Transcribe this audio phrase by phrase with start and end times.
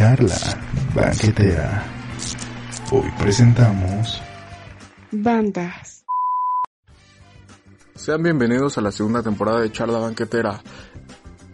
[0.00, 0.34] Charla
[0.94, 1.84] banquetera.
[2.90, 4.22] Hoy presentamos
[5.12, 6.06] Bandas.
[7.96, 10.62] Sean bienvenidos a la segunda temporada de Charla Banquetera.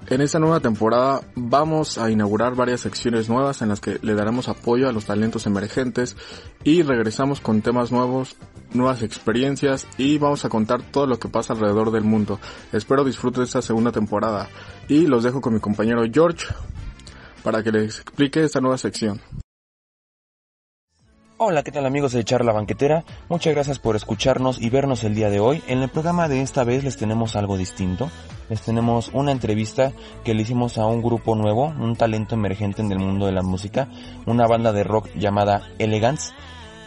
[0.07, 4.49] En esta nueva temporada vamos a inaugurar varias secciones nuevas en las que le daremos
[4.49, 6.17] apoyo a los talentos emergentes
[6.63, 8.37] y regresamos con temas nuevos,
[8.73, 12.39] nuevas experiencias y vamos a contar todo lo que pasa alrededor del mundo.
[12.73, 14.49] Espero disfruten esta segunda temporada
[14.87, 16.47] y los dejo con mi compañero George
[17.47, 19.21] para que les explique esta nueva sección.
[21.37, 23.05] Hola, ¿qué tal amigos de Charla Banquetera?
[23.29, 25.63] Muchas gracias por escucharnos y vernos el día de hoy.
[25.69, 28.11] En el programa de esta vez les tenemos algo distinto.
[28.49, 29.93] Les tenemos una entrevista
[30.25, 33.43] que le hicimos a un grupo nuevo, un talento emergente en el mundo de la
[33.43, 33.89] música,
[34.27, 36.35] una banda de rock llamada Elegance.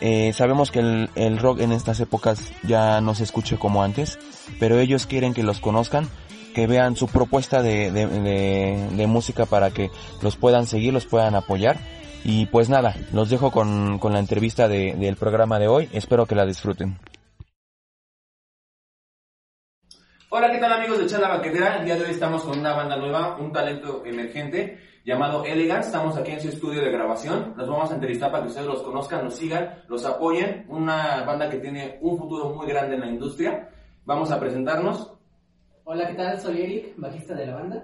[0.02, 4.20] Eh, sabemos que el, el rock en estas épocas ya no se escucha como antes,
[4.60, 6.10] pero ellos quieren que los conozcan,
[6.54, 11.06] que vean su propuesta de, de, de, de música para que los puedan seguir, los
[11.06, 11.78] puedan apoyar.
[12.24, 15.90] Y pues nada, los dejo con, con la entrevista de, del programa de hoy.
[15.94, 17.00] Espero que la disfruten.
[20.32, 21.78] Hola, ¿qué tal amigos de Charla Banquetera?
[21.78, 25.88] El día de hoy estamos con una banda nueva, un talento emergente llamado Elegance.
[25.88, 27.54] Estamos aquí en su estudio de grabación.
[27.58, 30.66] Los vamos a entrevistar para que ustedes los conozcan, los sigan, los apoyen.
[30.68, 33.70] Una banda que tiene un futuro muy grande en la industria.
[34.06, 35.19] Vamos a presentarnos.
[35.92, 36.40] Hola, ¿qué tal?
[36.40, 37.84] Soy Eric, bajista de la banda.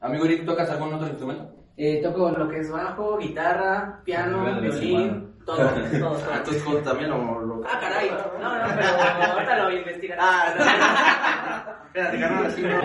[0.00, 1.50] Amigo Eric, ¿tocas algún otro instrumento?
[1.78, 5.66] Eh, toco lo que es bajo, guitarra, piano, violín, todo, todo,
[5.98, 6.18] todo.
[6.36, 7.62] ¿Entonces tú también o lo...
[7.66, 8.10] Ah, caray.
[8.10, 8.88] No, no, pero
[9.32, 10.18] ahorita lo voy a investigar.
[10.20, 12.80] Ah, Espérate, carnal, así no.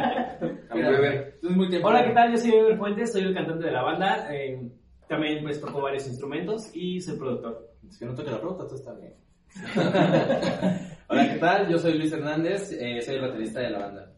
[1.85, 2.31] Hola, ¿qué tal?
[2.31, 4.33] Yo soy Eber Fuentes, soy el cantante de la banda.
[4.33, 4.61] eh,
[5.09, 7.69] también pues toco varios instrumentos y soy productor.
[7.89, 9.13] Si no toca la flauta, tú está bien.
[11.09, 11.67] Hola, ¿qué tal?
[11.67, 14.13] Yo soy Luis Hernández, eh, soy el baterista de la banda.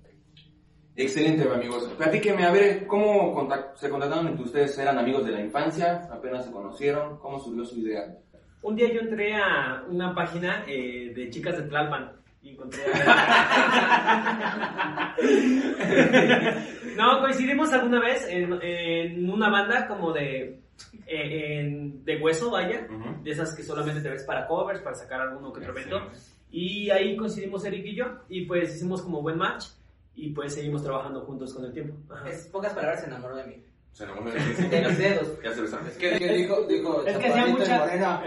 [0.98, 1.84] Excelente, amigos.
[1.98, 4.78] Platíqueme, a ver, ¿cómo contact- se contactaron entre ustedes?
[4.78, 6.08] ¿Eran amigos de la infancia?
[6.12, 7.18] ¿Apenas se conocieron?
[7.20, 8.16] ¿Cómo surgió su idea?
[8.62, 15.16] Un día yo entré a una página eh, de chicas de Tlalpan y encontré a...
[16.98, 20.60] no, coincidimos alguna vez en, en una banda como de...
[21.08, 22.88] eh, en- de hueso, vaya,
[23.24, 26.10] de esas que solamente te ves para covers, para sacar alguno que otro evento.
[26.52, 29.66] Y ahí coincidimos Eric y yo, y pues hicimos como buen match,
[30.16, 31.96] y pues seguimos trabajando juntos con el tiempo.
[32.14, 32.30] Ajá.
[32.30, 33.64] En pocas palabras, se enamoró de mí.
[33.92, 35.28] Se enamoró de De mis dedos.
[35.44, 35.88] Ya se besaron.
[35.98, 36.62] ¿Qué, qué dijo?
[36.64, 38.24] Dijo, Es que hacía mucha- morena.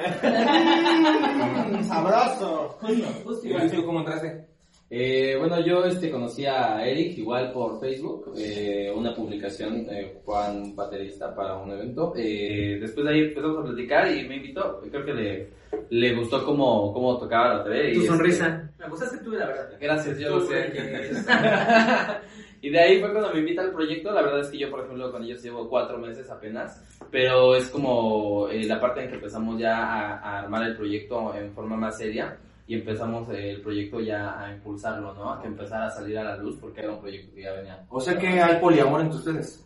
[1.86, 2.68] Sabroso.
[2.80, 4.47] Justo, justo ¿Y tú cómo entraste?
[4.90, 10.74] Eh, bueno, yo este, conocí a Eric igual por Facebook, eh, una publicación, eh, Juan
[10.74, 12.14] Baterista para un evento.
[12.16, 14.80] Eh, después de ahí empezamos a platicar y me invitó.
[14.90, 15.48] Creo que le,
[15.90, 17.92] le gustó cómo, cómo tocaba la TV.
[17.92, 18.70] Tu y, sonrisa.
[18.78, 19.72] Me gustaste tú, la verdad.
[19.72, 20.72] este, gracias, yo lo sé.
[22.62, 24.10] y de ahí fue cuando me invita al proyecto.
[24.10, 26.82] La verdad es que yo, por ejemplo, con ellos llevo cuatro meses apenas.
[27.10, 31.34] Pero es como eh, la parte en que empezamos ya a, a armar el proyecto
[31.34, 32.38] en forma más seria
[32.68, 35.32] y empezamos eh, el proyecto ya a impulsarlo, ¿no?
[35.32, 37.84] A que empezara a salir a la luz porque era un proyecto que ya venía.
[37.88, 39.64] O sea que hay poliamor entre ustedes.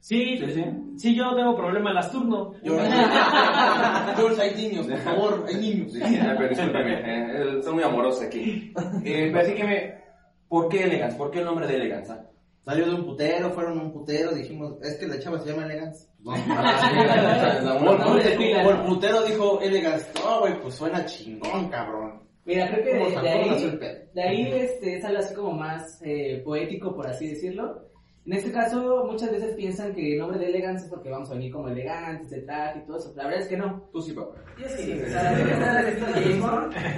[0.00, 0.64] Sí, Sí, sí.
[0.96, 2.54] sí, yo no tengo problema, las turno.
[4.16, 5.92] George, hay niños, por favor, hay niños.
[6.02, 8.72] Ah, pero discúlpeme, eh, soy muy amoroso aquí.
[9.04, 9.94] Eh, platíqueme,
[10.48, 11.16] ¿por qué Elegance?
[11.18, 12.12] ¿Por qué el nombre de Elegance?
[12.12, 12.24] ah?
[12.64, 16.06] Salió de un putero, fueron un putero, dijimos, es que la chava se llama Elegance.
[16.24, 16.38] Por,
[17.82, 17.96] ¿no?
[17.96, 20.10] por- por putero dijo Elegance.
[20.22, 22.22] No, güey, pues suena chingón, cabrón.
[22.48, 23.78] Mira, creo que ¿Cómo de, de ahí,
[24.14, 27.86] de ahí este, es algo así como más eh, poético, por así decirlo.
[28.24, 31.34] En este caso, muchas veces piensan que el nombre de Elegance es porque vamos a
[31.34, 33.12] venir como elegantes, de traje y todo eso.
[33.16, 33.86] La verdad es que no.
[33.92, 34.36] Tú sí, papá.
[34.58, 35.40] Yo sí, o sea, la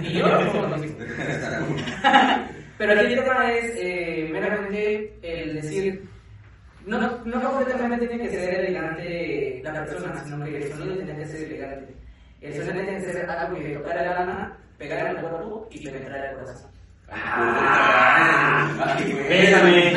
[0.03, 0.25] y yo.
[2.79, 6.09] Pero el tema es eh, meramente el decir,
[6.87, 11.17] no, no, no completamente tiene que ser elegante la persona, sino que el sonido tiene
[11.17, 11.93] que ser elegante.
[12.41, 15.85] El sonido tiene que ser algo que tocar a la lana, pegar al cuerpo y
[15.85, 16.71] penetrar el corazón.
[19.29, 19.93] Bésame.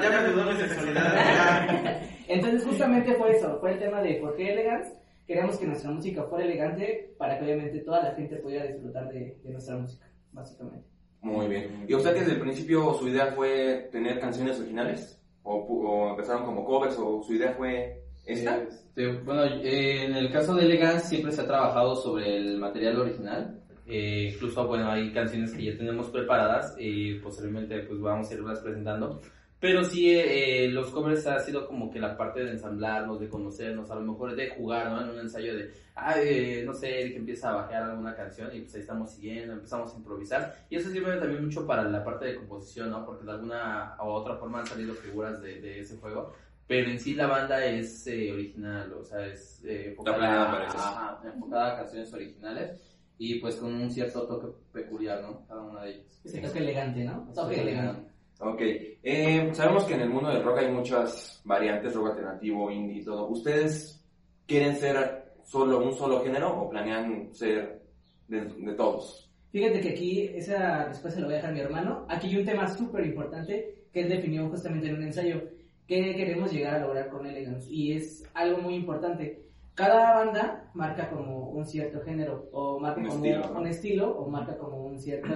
[0.00, 2.00] Ya me ayudó mi sexualidad.
[2.28, 4.98] Entonces justamente fue eso, fue el tema de por qué elegance.
[5.26, 9.36] Queríamos que nuestra música fuera elegante para que obviamente toda la gente pudiera disfrutar de,
[9.44, 10.88] de nuestra música, básicamente.
[11.20, 11.84] Muy bien.
[11.86, 15.20] ¿Y usted que desde el principio su idea fue tener canciones originales?
[15.42, 18.56] ¿O, o empezaron como covers o su idea fue esta?
[18.62, 23.00] Este, bueno, eh, en el caso de Elegance siempre se ha trabajado sobre el material
[23.00, 23.60] original.
[23.86, 28.60] Eh, incluso, bueno, hay canciones que ya tenemos preparadas y posteriormente pues vamos a irlas
[28.60, 29.20] presentando.
[29.60, 33.28] Pero sí, eh, eh, los covers ha sido como que la parte de ensamblarnos, de
[33.28, 35.02] conocernos, a lo mejor de jugar, ¿no?
[35.02, 38.60] En un ensayo de, ah, eh, no sé, Eric empieza a bajar alguna canción y
[38.60, 40.54] pues ahí estamos siguiendo, empezamos a improvisar.
[40.70, 43.04] Y eso sirve también mucho para la parte de composición, ¿no?
[43.04, 46.32] Porque de alguna u otra forma han salido figuras de, de ese juego.
[46.68, 50.66] Pero en sí la banda es eh, original, o sea, es eh, enfocada, planeada para
[50.68, 50.78] eso.
[50.78, 52.82] ajá, enfocada a canciones originales
[53.16, 55.46] y pues con un cierto toque peculiar, ¿no?
[55.48, 56.20] Cada una de ellas.
[56.24, 57.26] Ese toque elegante, ¿no?
[57.34, 58.10] Toque Sí, elegante.
[58.40, 58.60] Ok.
[59.02, 63.04] Eh, sabemos que en el mundo del rock hay muchas variantes, rock alternativo, indie y
[63.04, 63.28] todo.
[63.28, 64.04] ¿Ustedes
[64.46, 67.82] quieren ser solo un solo género o planean ser
[68.28, 69.28] de, de todos?
[69.50, 72.06] Fíjate que aquí, esa respuesta se la voy a dejar a mi hermano.
[72.08, 75.42] Aquí hay un tema súper importante que él definió justamente en un ensayo.
[75.88, 77.72] Que queremos llegar a lograr con Elegance?
[77.72, 79.42] Y es algo muy importante.
[79.74, 83.60] Cada banda marca como un cierto género, o marca Un como estilo, ¿no?
[83.60, 85.34] un estilo, o marca como un cierto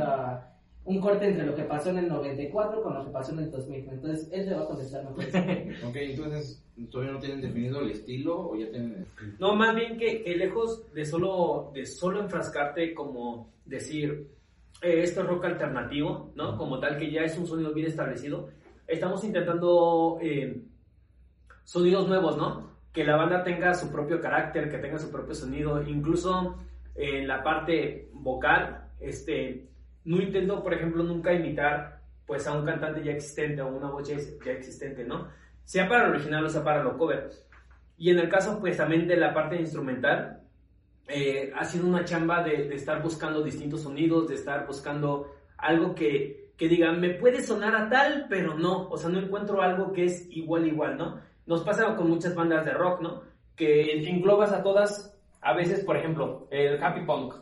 [0.85, 3.51] un corte entre lo que pasó en el 94 con lo que pasó en el
[3.51, 3.89] 2000.
[3.89, 5.25] Entonces, él se va a contestar mejor.
[5.89, 9.07] Ok, entonces, ¿todavía no tienen definido el estilo o ya tienen
[9.39, 14.29] No, más bien que, que lejos de solo, de solo enfrascarte como decir,
[14.83, 16.59] eh, esto es rock alternativo, ¿no?
[16.59, 18.49] Como tal que ya es un sonido bien establecido.
[18.93, 20.61] Estamos intentando eh,
[21.65, 22.73] sonidos nuevos, ¿no?
[22.93, 26.59] Que la banda tenga su propio carácter, que tenga su propio sonido, incluso
[26.95, 29.67] en la parte vocal, este,
[30.05, 34.07] no intento, por ejemplo, nunca imitar pues a un cantante ya existente o una voz
[34.07, 34.17] ya,
[34.53, 35.27] existente, ¿no?
[35.65, 37.31] Sea para lo original o sea para lo cover.
[37.97, 40.43] Y en el caso, pues también de la parte instrumental,
[41.09, 45.95] eh, ha sido una chamba de, de estar buscando distintos sonidos, de estar buscando algo
[45.95, 49.93] que, que diga, me puede sonar a tal, pero no, o sea, no encuentro algo
[49.93, 51.19] que es igual, igual, ¿no?
[51.47, 53.23] Nos pasa con muchas bandas de rock, ¿no?
[53.57, 57.35] Que englobas a todas, a veces, por ejemplo, el happy punk.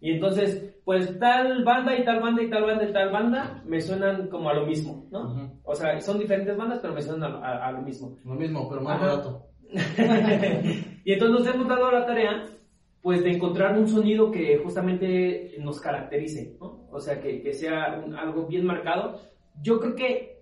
[0.00, 3.80] Y entonces, pues tal banda y tal banda y tal banda y tal banda me
[3.80, 5.34] suenan como a lo mismo, ¿no?
[5.64, 8.16] O sea, son diferentes bandas, pero me suenan a, a- a lo mismo.
[8.24, 9.46] Lo mismo, pero más barato.
[11.04, 12.44] y entonces nos hemos dado la tarea,
[13.02, 16.79] pues, de encontrar un sonido que justamente nos caracterice, ¿no?
[16.92, 19.20] O sea, que, que sea un- algo bien marcado.
[19.62, 20.40] Yo creo que,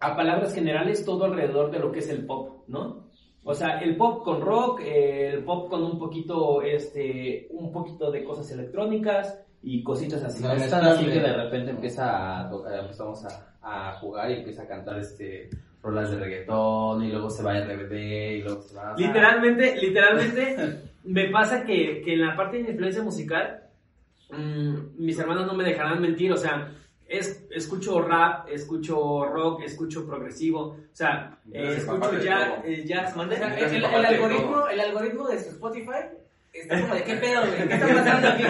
[0.00, 3.06] a palabras generales, todo alrededor de lo que es el pop, ¿no?
[3.44, 8.10] O sea, el pop con rock, eh, el pop con un poquito, este, un poquito
[8.10, 10.42] de cosas electrónicas y cositas así.
[10.42, 14.34] No, es tan así que de repente empieza a tocar, empezamos a, a jugar y
[14.38, 15.50] empieza a cantar este
[15.82, 17.92] rolas de reggaetón y luego se va a RBD
[18.38, 18.96] y luego se va a...
[18.96, 20.56] Literalmente, literalmente,
[21.04, 23.64] me pasa que, que en la parte de influencia musical,
[24.32, 26.72] mm, mis hermanos no me dejarán mentir, o sea,
[27.06, 33.34] es, escucho rap, escucho rock, escucho progresivo, o sea, eh, escucho ya, eh, jazz, mande.
[33.34, 36.06] O sea, el, el de algoritmo, el algoritmo de su Spotify
[36.54, 38.42] está como de qué pedo, güey, qué está pasando aquí.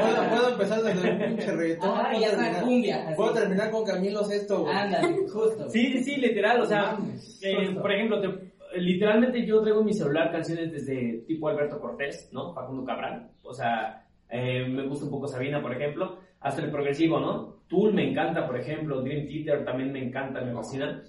[0.00, 1.90] ¿Puedo, puedo empezar desde un pinche reggaetón.
[1.90, 3.16] Ajá, y puedo ya está terminar- cumbia, así.
[3.16, 4.74] Puedo terminar con Camilo Sesto, güey.
[4.74, 5.70] Ándale, justo.
[5.70, 6.98] Sí, sí, sí, literal, o sea,
[7.42, 12.28] eh, por ejemplo, te- literalmente yo traigo en mi celular canciones desde tipo Alberto Cortés,
[12.32, 12.52] ¿no?
[12.52, 14.03] Facundo Cabral, o sea,
[14.36, 17.60] eh, me gusta un poco Sabina, por ejemplo, hasta el progresivo, ¿no?
[17.68, 21.02] Tool me encanta, por ejemplo, Dream Theater también me encanta, me fascina.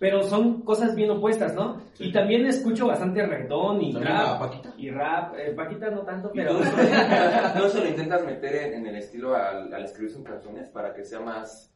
[0.00, 1.80] Pero son cosas bien opuestas, ¿no?
[2.00, 4.40] Y también escucho bastante reggaetón y ¿También a rap.
[4.40, 4.74] Paquita?
[4.76, 6.54] Y rap, eh, Paquita no tanto, ¿Y pero...
[6.58, 6.64] tú
[7.64, 11.04] eso lo intentas meter en, en el estilo al, al escribir sus canciones para que
[11.04, 11.72] sea más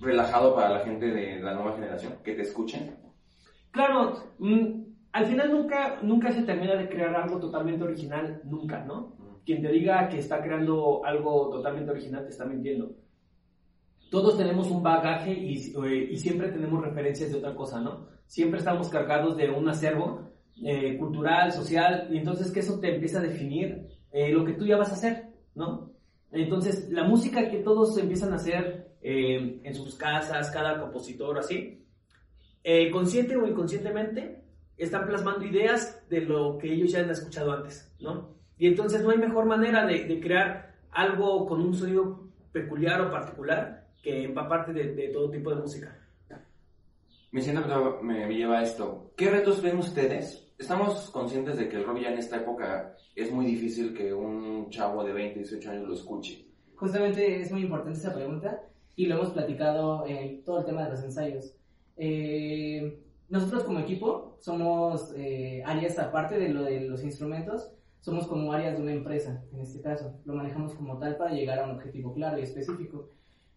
[0.00, 2.96] relajado para la gente de la nueva generación, que te escuchen?
[3.70, 4.80] Claro, mm,
[5.12, 9.19] al final nunca, nunca se termina de crear algo totalmente original, nunca, ¿no?
[9.50, 12.92] Quien te diga que está creando algo totalmente original te está mintiendo.
[14.08, 18.06] Todos tenemos un bagaje y, eh, y siempre tenemos referencias de otra cosa, ¿no?
[18.26, 20.30] Siempre estamos cargados de un acervo
[20.62, 24.66] eh, cultural, social, y entonces que eso te empieza a definir eh, lo que tú
[24.66, 25.94] ya vas a hacer, ¿no?
[26.30, 31.84] Entonces, la música que todos empiezan a hacer eh, en sus casas, cada compositor, así,
[32.62, 34.44] eh, consciente o inconscientemente,
[34.76, 38.38] están plasmando ideas de lo que ellos ya han escuchado antes, ¿no?
[38.60, 43.10] Y entonces no hay mejor manera de, de crear algo con un sonido peculiar o
[43.10, 45.96] particular que empaparte de, de todo tipo de música.
[47.32, 49.12] Me siento me, me lleva a esto.
[49.16, 50.52] ¿Qué retos ven ustedes?
[50.58, 54.68] Estamos conscientes de que el rock ya en esta época es muy difícil que un
[54.68, 56.44] chavo de 20, 18 años lo escuche.
[56.76, 58.60] Justamente es muy importante esa pregunta
[58.94, 61.54] y lo hemos platicado en todo el tema de los ensayos.
[61.96, 63.00] Eh,
[63.30, 68.76] nosotros como equipo somos eh, áreas aparte de lo de los instrumentos, somos como áreas
[68.76, 70.18] de una empresa, en este caso.
[70.24, 73.10] Lo manejamos como tal para llegar a un objetivo claro y específico.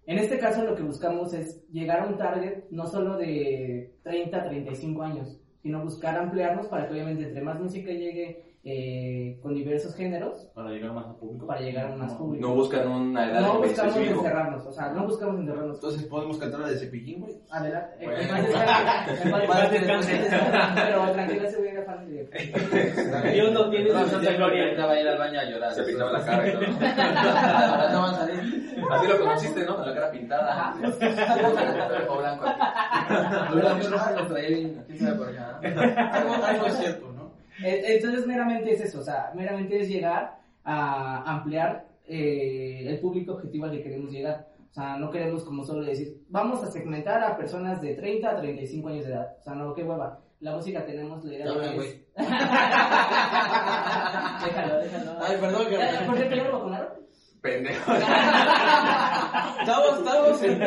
[0.05, 4.37] En este caso lo que buscamos es llegar a un target no solo de 30
[4.37, 9.53] a 35 años, sino buscar ampliarnos para que obviamente entre más música llegue eh, con
[9.53, 11.45] diversos géneros, Para llegar más a público.
[11.47, 12.47] para llegar a más público.
[12.47, 14.19] No buscan una edad No buscamos específico.
[14.21, 15.75] encerrarnos, o sea, no buscamos encerrarnos.
[15.75, 17.33] Entonces podemos cantar la de Cepillín, güey.
[17.51, 17.95] Adelante.
[17.99, 18.23] Eh, Bueno.
[20.75, 23.31] Pero tranquila, se voy a fan de...
[23.33, 24.63] Dios no tiene su santa gloria.
[24.63, 25.71] Ahorita va a ir al baño a llorar.
[25.73, 26.63] Se pintaba la cara y todo.
[26.63, 28.75] Ahora no van a salir.
[28.91, 29.75] Así lo conociste, ¿no?
[29.75, 30.73] Con la cara pintada.
[32.09, 32.45] O blanco.
[33.53, 34.83] Lo traía bien.
[34.87, 35.59] ¿Quién sabe por acá?
[36.51, 37.07] Algo, es cierto.
[37.07, 37.12] Eh,
[37.61, 43.65] Entonces, meramente es eso, o sea, meramente es llegar a ampliar eh, el público objetivo
[43.65, 44.47] al que queremos llegar.
[44.71, 48.35] O sea, no queremos como solo decir, vamos a segmentar a personas de 30 a
[48.41, 49.35] 35 años de edad.
[49.39, 50.19] O sea, no, qué hueva.
[50.39, 52.03] La música tenemos la idea de güey.
[54.45, 55.11] déjalo, déjalo.
[55.21, 57.02] Ay, perdón, que- ¿Por qué te lo vacunaron?
[57.43, 57.91] Pendejo.
[59.59, 60.63] Estamos, estamos en...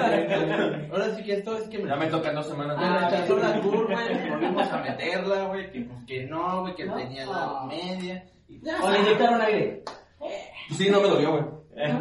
[0.93, 1.89] Ahora sí que esto es que me...
[1.89, 2.77] Ya me tocan dos semanas.
[2.79, 6.75] Me Ah, rechazó la tour, güey, volvimos a meterla, güey, que pues que no, güey,
[6.75, 6.97] que No.
[6.97, 8.25] tenía la media.
[8.83, 9.83] O le inyectaron aire.
[10.77, 11.43] Sí, no me dolió, güey.
[11.93, 11.99] No,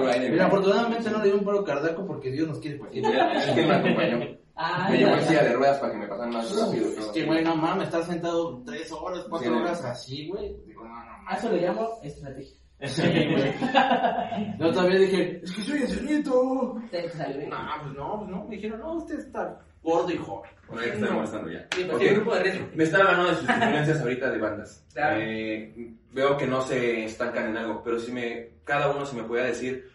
[0.00, 0.30] no aire.
[0.30, 2.78] Mira, afortunadamente no le dio un paro cardíaco porque Dios nos quiere.
[2.92, 4.20] Y mira, Es que me acompañó.
[4.56, 6.88] Ah, Me llevó en silla de ruedas para que me pasaran más rápido.
[6.88, 10.54] Es que, güey, no mames, estás sentado tres horas, cuatro Sí, horas así, güey.
[10.66, 12.56] Digo, no, no A eso le llamo estrategia.
[12.84, 13.54] Sí, güey.
[14.58, 16.82] Yo todavía dije, es que soy enfermito.
[16.90, 17.48] Te salió.
[17.48, 18.44] No, pues no, pues no.
[18.44, 20.50] Me dijeron, no, usted está gordo y joven.
[20.68, 21.68] Bueno, ya ya.
[21.74, 22.02] Sí, pues, Ok.
[22.02, 22.68] el grupo de riesgo.
[22.74, 24.86] Me estaba hablando de sus influencias ahorita de bandas.
[24.94, 25.20] Claro.
[25.20, 29.24] Eh, veo que no se estancan en algo, pero si me, cada uno se me
[29.24, 29.90] puede decir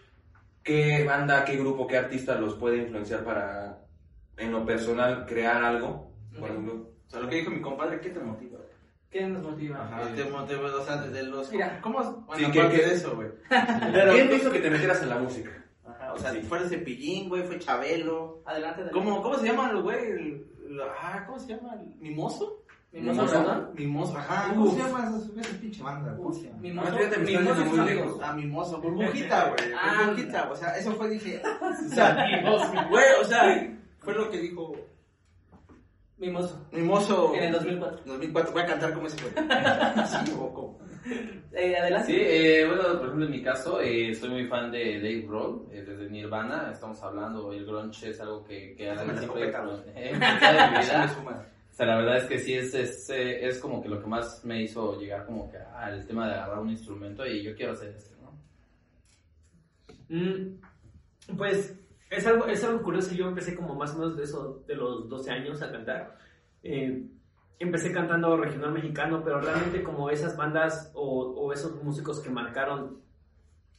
[0.63, 3.79] qué banda, qué grupo, qué artista los puede influenciar para,
[4.37, 6.11] en lo personal, crear algo.
[6.37, 6.73] Por ejemplo,
[7.07, 8.56] O sea, lo que dijo mi compadre, ¿qué te motiva?
[9.09, 9.83] ¿Qué nos motiva?
[9.83, 11.51] Ajá, te motiva, o sea, desde los...
[11.51, 11.79] Mira.
[11.81, 11.99] ¿Cómo?
[12.27, 13.29] Bueno, Sí, que- de eso, güey.
[13.49, 15.51] ¿quién te hizo que te metieras en la música?
[15.85, 16.41] Ajá, o sea, Sí.
[16.41, 18.41] fue el Cepillín, güey, fue Chabelo.
[18.45, 18.93] Adelante, adelante.
[18.93, 19.97] ¿Cómo, cómo se llama el güey?
[20.11, 21.73] El, el- ah, ¿cómo se llama?
[21.75, 22.63] ¿El ¿Mimoso?
[22.91, 23.37] ¿Mimoso Mimoso.
[23.37, 23.71] Perdón?
[23.75, 24.49] Mimoso, ajá.
[24.53, 25.09] ¿Cómo se llama
[25.39, 26.11] esa, pinche banda?
[26.13, 27.79] Mimoso, Ah, Mimoso muy lejos.
[27.79, 28.19] amigos.
[28.23, 29.71] Ah, Mimoso, burbujita, güey.
[29.77, 30.03] Ah.
[30.05, 31.41] Burbujita, o sea, eso fue, dije.
[31.61, 34.73] O sea, güey, o sea, fue lo que dijo
[36.17, 36.67] Mimoso.
[36.71, 37.35] Mimoso.
[37.35, 38.01] En el 2004.
[38.05, 39.33] 2004, voy a cantar como ese güey.
[40.07, 40.79] ¿Sí o?
[41.53, 42.07] Eh, adelante.
[42.07, 45.67] Sí, eh, bueno, por ejemplo, en mi caso, eh, soy muy fan de Dave Grohl,
[45.71, 49.49] eh, desde Nirvana, estamos hablando, el grunge es algo que, que siempre
[49.95, 51.07] eh, vida.
[51.15, 51.45] suma.
[51.71, 54.07] O sea, la verdad es que sí, es, es, eh, es como que lo que
[54.07, 57.73] más me hizo llegar como que al tema de agarrar un instrumento y yo quiero
[57.73, 58.31] hacer esto, ¿no?
[60.09, 60.59] Mm,
[61.37, 61.75] Pues
[62.09, 63.13] es algo, es algo curioso.
[63.13, 66.17] Yo empecé como más o menos de eso, de los 12 años a cantar.
[66.63, 67.03] Eh,
[67.59, 72.99] empecé cantando regional mexicano, pero realmente como esas bandas o, o esos músicos que marcaron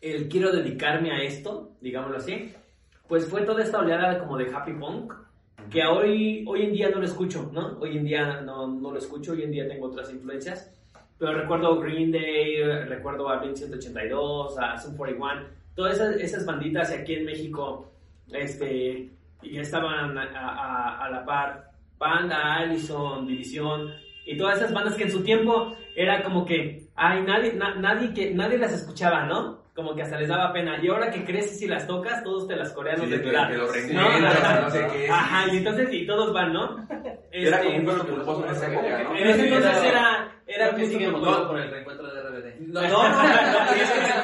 [0.00, 2.54] el quiero dedicarme a esto, digámoslo así,
[3.08, 5.12] pues fue toda esta oleada como de happy punk,
[5.70, 7.78] que hoy, hoy en día no lo escucho, ¿no?
[7.80, 10.73] Hoy en día no, no lo escucho, hoy en día tengo otras influencias,
[11.18, 16.92] pero recuerdo Green Day, recuerdo a Blink 182, a Sum 41, todas esas, esas banditas
[16.92, 17.90] aquí en México,
[18.32, 19.11] este,
[19.42, 23.92] y estaban a, a- a la par, Panda, Allison, División,
[24.25, 28.12] y todas esas bandas que en su tiempo era como que, ay, nadie, na- nadie,
[28.12, 29.58] que, nadie las escuchaba, ¿no?
[29.75, 30.76] Como que hasta les daba pena.
[30.82, 33.28] Y ahora que creces y las tocas, todos te las coreanos Sí, de que- tu
[33.30, 33.49] edad.
[33.49, 33.73] que lo ¿no?
[33.73, 35.08] reencuentras, no sé qué.
[35.11, 36.87] Ajá, y entonces, y todos van, ¿no?
[37.30, 39.16] Era Este, como un pueblo culposo en esa época, ¿no?
[39.16, 42.61] En ese entonces era, era que justo sigue como- motivado por el reencuentro de RBD.
[42.68, 44.17] No, no, no, no, no, es que no entiendo, No, porque...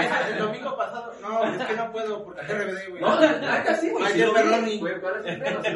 [0.00, 3.02] el domingo pasado, no, es que no puedo porque RBD, güey.
[3.02, 4.04] No, la neta sí, güey.
[4.04, 4.78] Ayer Perroni.
[4.78, 5.62] güey, ¿cuál es el pedo?
[5.62, 5.70] Que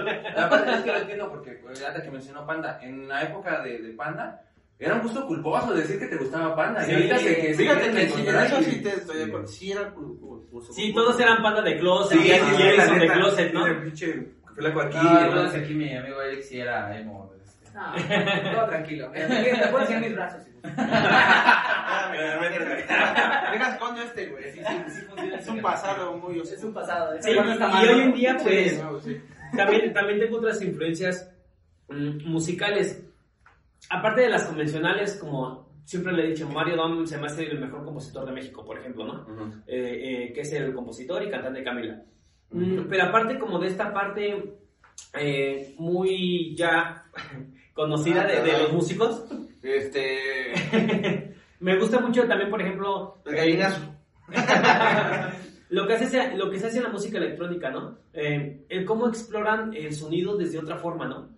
[0.93, 4.43] lo entiendo porque, ahorita que mencionó Panda, en la época de, de Panda,
[4.79, 6.85] era un gusto culposo decir que te gustaba Panda.
[6.85, 9.25] Sí, y ahorita se, que Fíjate se que sí, encontrar eso sí te estoy de
[9.25, 9.47] acuerdo.
[9.49, 9.93] Sí era
[10.73, 13.53] Sí, todos eran panda de closet, Sí, y sí, sí, la Jason de neta, closet,
[13.53, 13.65] ¿no?
[13.65, 14.97] sí, el pinche flaco aquí.
[15.01, 17.38] Ah, la aquí mi amigo Eric sí era emo.
[17.79, 19.11] No, todo tranquilo.
[19.13, 20.43] Te puedo decir mis brazos.
[23.53, 24.53] Deja escondo este, güey.
[24.53, 27.17] Sí, sí, sí, es un pasado muy Es un pasado.
[27.21, 28.83] Sí, y hoy en día, pues,
[29.57, 31.31] también, también tengo otras influencias
[31.89, 33.05] mm, musicales.
[33.91, 37.61] Aparte de las convencionales, como siempre le he dicho, Mario Dom se me hace el
[37.61, 39.63] mejor compositor de México, por ejemplo, ¿no?
[39.67, 42.03] Eh, eh, que es el compositor y cantante Camila.
[42.51, 44.59] Mm, Pero aparte como de esta parte
[45.15, 47.05] eh, muy ya
[47.79, 49.25] conocida de, de los músicos,
[49.63, 51.33] Este.
[51.61, 53.81] me gusta mucho también, por ejemplo, El gallinazo.
[55.71, 57.99] lo que, hace, lo que se hace en la música electrónica, ¿no?
[58.13, 61.29] Eh, el cómo exploran el sonido desde otra forma, ¿no?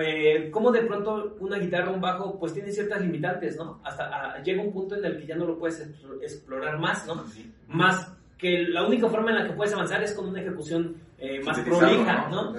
[0.00, 3.78] eh, cómo de pronto una guitarra, un bajo, pues tiene ciertas limitantes, ¿no?
[3.84, 7.06] Hasta ah, llega un punto en el que ya no lo puedes explo- explorar más,
[7.06, 7.22] ¿no?
[7.68, 11.40] Más que la única forma en la que puedes avanzar es con una ejecución eh,
[11.44, 12.54] más prolija, ¿no?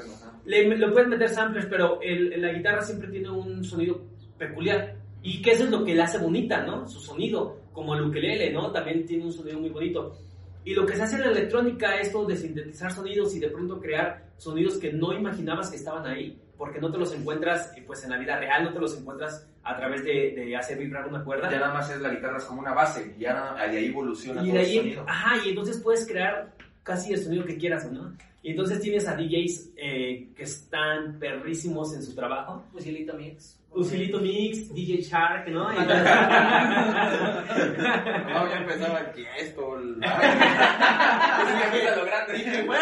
[0.45, 4.01] Le, le puedes meter samplers, pero el- la guitarra siempre tiene un sonido
[4.37, 4.95] peculiar.
[5.21, 6.85] Y que eso es lo que la hace bonita, ¿no?
[6.87, 8.71] Su sonido, como el ukelele, ¿no?
[8.71, 10.17] También tiene un sonido muy bonito.
[10.65, 13.49] Y lo que se hace en la electrónica es esto de sintetizar sonidos y de
[13.49, 18.03] pronto crear sonidos que no imaginabas que estaban ahí, porque no te los encuentras pues
[18.03, 21.23] en la vida real, no te los encuentras a través de, de hacer vibrar una
[21.23, 21.49] cuerda.
[21.51, 23.85] Ya nada más es la guitarra es como una base, y ya nada- de ahí
[23.87, 25.05] evoluciona Y todo de el ahí, sonido.
[25.07, 28.13] ajá, y entonces puedes crear casi el sonido que quieras, ¿no?
[28.43, 32.65] Y entonces tienes a DJs eh, que están perrísimos en su trabajo.
[32.73, 33.57] Fusilito Mix.
[33.71, 35.69] Usilito Mix, DJ Shark, ¿no?
[38.33, 39.77] No, yo empezaba que esto.
[39.79, 40.05] el- lo
[42.05, 42.33] grande.
[42.33, 42.79] Dije, güey.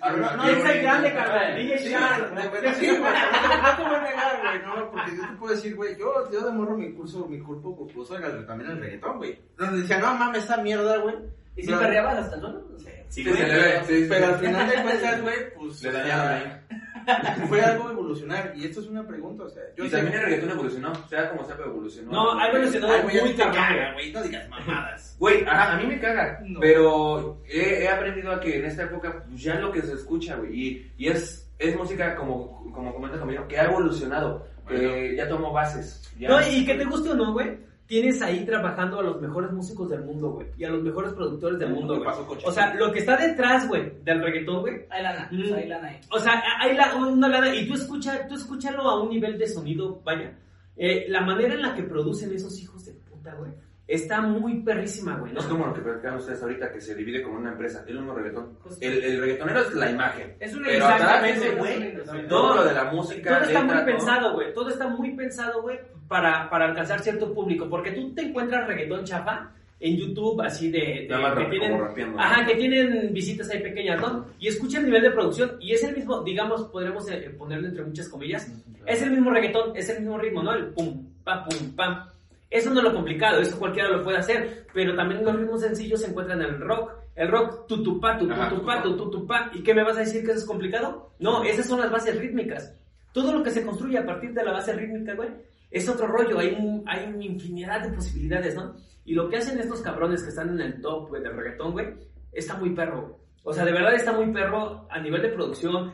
[0.00, 1.56] No, no, es el grande, cabrón.
[1.56, 2.74] DJ Shark.
[2.74, 5.96] sí, güey, no te voy a negar, güey, no, porque yo te puedo decir, güey,
[5.98, 9.38] yo, yo de morro mi curso, mi culpo puso el- también el reggaetón, güey.
[9.58, 11.16] Donde decía, no mames, esa mierda, güey.
[11.56, 12.60] ¿Y si Pero- perreabas hasta el tono?
[13.08, 14.06] Sí, le ve, sí, sí.
[14.08, 15.82] Pero al final de cuentas, güey, pues.
[15.82, 16.52] Le o dañaron ahí.
[17.48, 20.24] Fue algo evolucionar, y esto es una pregunta, o sea, yo y sé- también el
[20.26, 22.12] reggaetón evolucionó, sea como sea, pero evolucionó.
[22.12, 25.16] No, ha evolucionado muy te caga, güey, no digas mamadas.
[25.18, 26.60] Güey, ajá, a mí me caga, No.
[26.60, 30.36] pero he, he aprendido a que en esta época pues, ya lo que se escucha,
[30.36, 35.28] güey, y, y es, es música, como, como comenta Camilo, que ha evolucionado, que ya
[35.28, 36.12] tomó bases.
[36.18, 37.58] Ya, No, y que te guste o no, güey.
[37.90, 40.46] Tienes ahí trabajando a los mejores músicos del mundo, güey.
[40.56, 42.38] Y a los mejores productores del mundo, ¿Qué güey.
[42.46, 44.86] O sea, lo que está detrás, güey, del reggaetón, güey.
[44.90, 45.52] Hay lana, Mm.
[45.54, 46.00] hay lana ahí.
[46.12, 47.52] O sea, hay la- una lana.
[47.52, 50.38] Y tú, escucha, tú escúchalo a un nivel de sonido, vaya.
[50.76, 53.50] Eh, la manera en la que producen esos hijos de puta, güey.
[53.90, 55.32] Está muy perrísima, güey.
[55.32, 55.40] ¿no?
[55.40, 58.14] Es como lo que platicaban ustedes ahorita, que se divide como una empresa, el mismo
[58.14, 58.54] reggaetón.
[58.62, 58.78] Justo.
[58.86, 62.28] El, el reggaetonero es la imagen, Es una pero atrás güey.
[62.28, 63.96] todo lo de la música, Todo está muy letra, todo.
[63.96, 64.54] pensado, güey.
[64.54, 65.78] Todo está muy pensado, güey,
[66.08, 67.68] para, para alcanzar cierto público.
[67.68, 71.84] Porque tú te encuentras reggaetón chafa en YouTube, así de, de- Nada que tienen, como
[71.84, 72.22] rapeando, ¿no?
[72.22, 74.26] ajá, que tienen visitas ahí pequeñas, ¿no?
[74.38, 77.84] Y escucha el nivel de producción y es el mismo, digamos, podremos eh, ponerlo entre
[77.84, 78.46] muchas comillas,
[78.86, 80.52] es el mismo reggaetón, es el mismo ritmo, ¿no?
[80.54, 82.06] El pum, pa, pum, pam.
[82.50, 86.00] Eso no es lo complicado, eso cualquiera lo puede hacer, pero también los ritmos sencillos
[86.00, 86.92] se encuentran en el rock.
[87.14, 89.50] El rock, tutupá, tutupá, tutupá.
[89.54, 91.12] ¿Y qué me vas a decir que eso es complicado?
[91.20, 92.74] No, esas son las bases rítmicas.
[93.12, 95.28] Todo lo que se construye a partir de la base rítmica, güey,
[95.70, 96.38] es otro rollo.
[96.38, 98.74] Hay, un- hay una infinidad de posibilidades, ¿no?
[99.04, 101.86] Y lo que hacen estos cabrones que están en el top, güey, del reggaetón, güey,
[102.32, 103.18] está muy perro.
[103.42, 105.92] O sea, de verdad está muy perro a nivel de producción.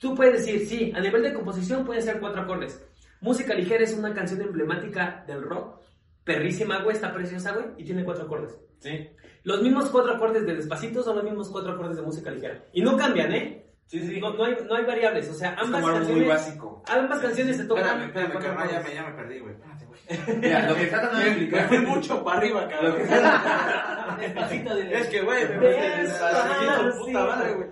[0.00, 2.84] Tú puedes decir, sí, a nivel de composición pueden ser cuatro acordes.
[3.20, 5.80] Música ligera es una canción emblemática del rock.
[6.24, 8.58] Perrísima, güey, está preciosa, güey, y tiene cuatro acordes.
[8.78, 9.10] Sí,
[9.44, 12.64] Los mismos cuatro acordes de Despacito son los mismos cuatro acordes de música ligera.
[12.72, 13.66] Y no cambian, ¿eh?
[13.86, 14.20] sí, sí.
[14.20, 15.28] No, no hay, no hay variables.
[15.28, 16.16] O sea, es ambas como canciones.
[16.16, 16.82] muy básico.
[16.88, 18.02] Ambas canciones se tocan.
[18.02, 19.54] Espérame, espérame, carnal, ya me, ya me perdí, güey.
[19.54, 20.38] Espérate, güey.
[20.40, 22.96] Mira, lo que está tratando de Me explicar fui mucho para arriba, cabrón.
[24.20, 27.68] Despacito de Es que, güey, me despacito, puta madre, güey.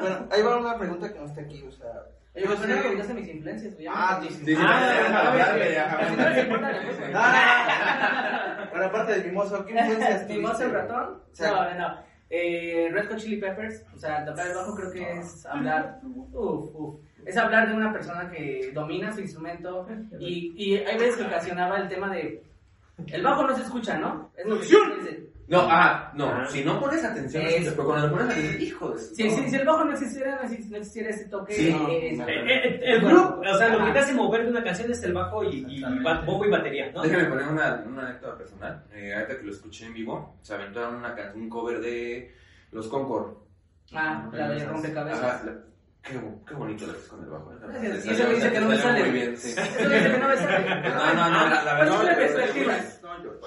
[0.00, 1.92] Bueno, ahí va una pregunta que no está aquí, o sea.
[2.46, 3.86] Pues no me comentaste mis influencias, güey.
[3.90, 5.88] Ah, sí, Ah, influencias.
[7.14, 11.22] Ah, Bueno, aparte del mimoso, ¿qué influencias ¿Mimoso el ratón?
[11.40, 12.08] No, no.
[12.30, 16.70] Eh, Red Hot Chili Peppers, o sea, tocar el bajo creo que es hablar, uf,
[16.74, 19.86] uf, es hablar de una persona que domina su instrumento
[20.20, 22.42] y, y hay veces que ocasionaba el tema de,
[23.06, 24.30] el bajo no se escucha, ¿no?
[24.36, 25.28] Es lo que dice.
[25.48, 26.46] No, ah, no, Ah.
[26.50, 28.98] si no pones atención, Es- pero cuando le pones atención, hijo de...
[28.98, 31.54] Si, si, si el bajo no existiera, no exi- no existiera ese toque.
[31.54, 31.68] Sí.
[31.68, 34.62] eh, No, Eh, eh, el groove, o sea, lo que te hace mover de una
[34.62, 37.00] canción es el bajo y, y ba- bombo y batería, ¿no?
[37.02, 38.84] Déjame poner una, una anécdota personal.
[38.92, 42.34] Eh, ahorita que lo escuché en vivo, se aventaron una canción, un cover de
[42.72, 43.32] Los Concord.
[43.94, 45.24] ah, la de rompecabezas.
[45.24, 45.58] Ajá, la-
[46.02, 47.52] qué, qué bonito lo haces con el bajo.
[47.52, 49.00] Y eso salió- dice que no me sale.
[49.02, 49.50] Muy bien, sí.
[49.50, 50.80] Eso dice que no me sale.
[50.88, 51.86] No, no, no, la, la verdad.
[51.86, 52.74] es una la verdad, perspectiva.
[52.78, 52.98] sí, sí.
[53.02, 53.40] No, yo.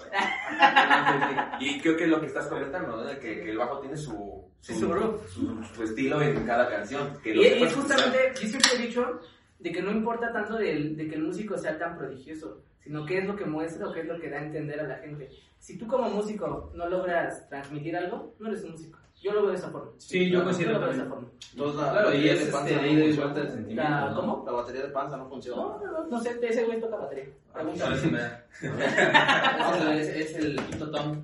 [1.60, 3.10] Y creo que lo que estás comentando, ¿no?
[3.20, 5.20] Que, que el bajo tiene su, su groove.
[5.30, 7.18] su, su estilo en cada canción.
[7.24, 9.20] Que lo Y, y justamente, yo siempre he dicho
[9.60, 13.26] de que no importa tanto de que el músico sea tan prodigioso, sino qué es
[13.28, 15.30] lo que muestra o qué es lo que da a entender a la gente.
[15.60, 18.98] Si tú como músico no logras transmitir algo, no eres un músico.
[19.22, 19.92] Yo lo veo de esa forma.
[19.98, 21.28] Sí, yo Yo considero lo veo de esa forma.
[21.52, 23.84] Entonces, la Claro, y es de este panza de vuelta de sentimiento.
[23.84, 24.16] La- ¿no?
[24.16, 24.44] ¿Cómo?
[24.46, 25.62] La batería de panza no funciona.
[25.62, 27.26] No, no, no, no sé, ese güey toca batería.
[27.54, 27.98] Pregúntale.
[28.00, 28.20] Sí, me-
[28.70, 31.22] No, es, es el quinto tom.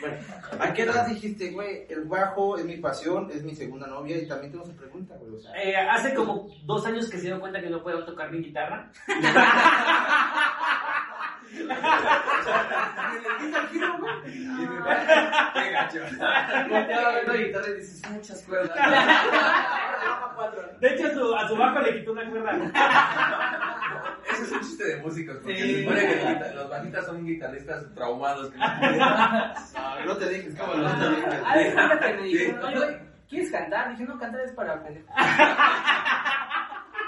[0.00, 0.16] Bueno,
[0.58, 4.26] ¿a qué edad dijiste, güey, el bajo es mi pasión, es mi segunda novia y
[4.26, 5.34] también tengo esa pregunta, güey?
[5.36, 8.30] O sea, Eh, hace como dos años que se dio cuenta que no puedo tocar
[8.32, 8.90] mi guitarra.
[15.54, 16.00] Qué gacho.
[16.68, 18.78] Volteaba a ver la guitarra y dices muchas cuerdas.
[20.80, 22.52] De hecho, a su, a su bajo le quitó una cuerda.
[24.32, 25.74] Ese es un chiste de músicos, porque Sí.
[25.74, 28.50] se supone que los bajitas son guitarristas traumados.
[28.50, 28.66] Que no
[30.06, 31.34] No, te dejes, como no te dejes.
[31.44, 32.96] Ah, déjame que me dijeron, güey,
[33.28, 33.90] ¿quieres cantar?
[33.90, 35.04] Dije, no, cantar es para aprender.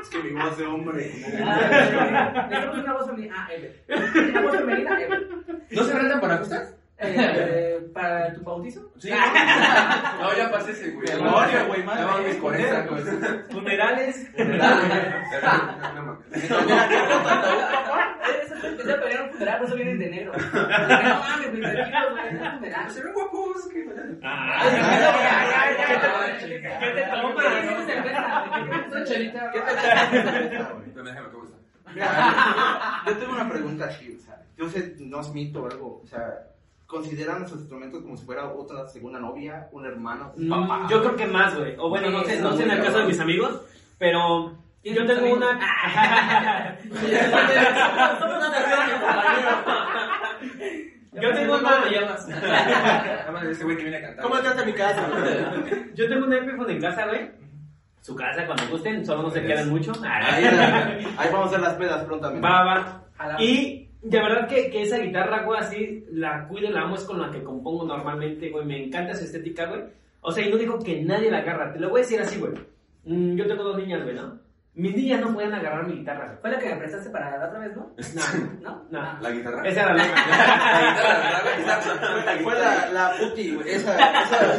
[0.04, 1.10] Es que mi voz de hombre.
[1.46, 3.34] Ah, Dejemos una voz femenina.
[3.38, 3.84] Ah, Ever.
[4.30, 4.98] Una voz femenina.
[5.70, 6.66] ¿No se rentan para acostar?
[7.06, 8.90] Eh, ¿Para tu bautizo?
[8.98, 9.10] Sí.
[10.20, 11.06] No, ya pasé ese, güey.
[11.08, 12.04] Memoria, güey, madre.
[12.06, 13.02] Ya mis 40, güey.
[13.50, 14.26] Funerales.
[17.14, 20.32] Eso te empecé a pelear un funeral, por eso vienen de negro.
[20.32, 20.40] No
[21.20, 22.90] mames, güey, tranquilos, güey, es un funeral.
[22.90, 23.88] Se ven guapos, que...
[24.22, 24.70] Ay,
[25.56, 25.84] Ay, ¿qué
[26.46, 27.44] te- ¿Qué te tomas?
[27.44, 28.44] ¿Qué te cerveza?
[28.90, 29.50] Una chelita.
[29.52, 31.56] Pero déjame que gusta.
[31.94, 36.00] Mira, yo tengo una pregunta así, o sea, yo sé, no es mito o algo,
[36.02, 36.22] o sea,
[36.86, 40.78] ¿consideran nuestros instrumentos como si fuera otra segunda novia, un hermano, un papá?
[40.80, 41.74] Mm, Yo creo que más, güey.
[41.78, 43.60] O bueno, no sé, no sé en el caso de mis amigos,
[43.98, 45.38] pero yo ¿Tienes tengo amigos?
[45.38, 46.78] una.
[51.12, 51.84] Yo tengo ¿Cómo una.
[54.22, 55.08] ¿Cómo entraste a mi casa?
[55.94, 57.30] Yo tengo un iPhone en casa, güey.
[58.00, 59.92] Su casa, cuando gusten, solo no se quedan mucho.
[60.04, 62.46] Ahí, ahí vamos a hacer las pedas prontamente.
[62.46, 63.40] Va, va.
[63.40, 67.20] Y de verdad que, que esa guitarra, güey, así la cuido, la amo, es con
[67.20, 68.66] la que compongo normalmente, güey.
[68.66, 69.82] Me encanta su estética, güey.
[70.20, 71.72] O sea, y no digo que nadie la agarra.
[71.72, 72.52] Te lo voy a decir así, güey.
[73.04, 74.38] Mm, yo tengo dos niñas, güey, ¿no?
[74.74, 76.38] Mis niñas no pueden agarrar mi guitarra, güey.
[76.38, 77.94] Fue la que me prestaste para la otra vez, ¿no?
[78.60, 78.84] No, ¿No?
[78.90, 79.20] no.
[79.22, 79.68] ¿La guitarra?
[79.68, 80.04] Esa era la
[81.44, 84.56] La guitarra, Fue la, la puti, güey, esa, esa,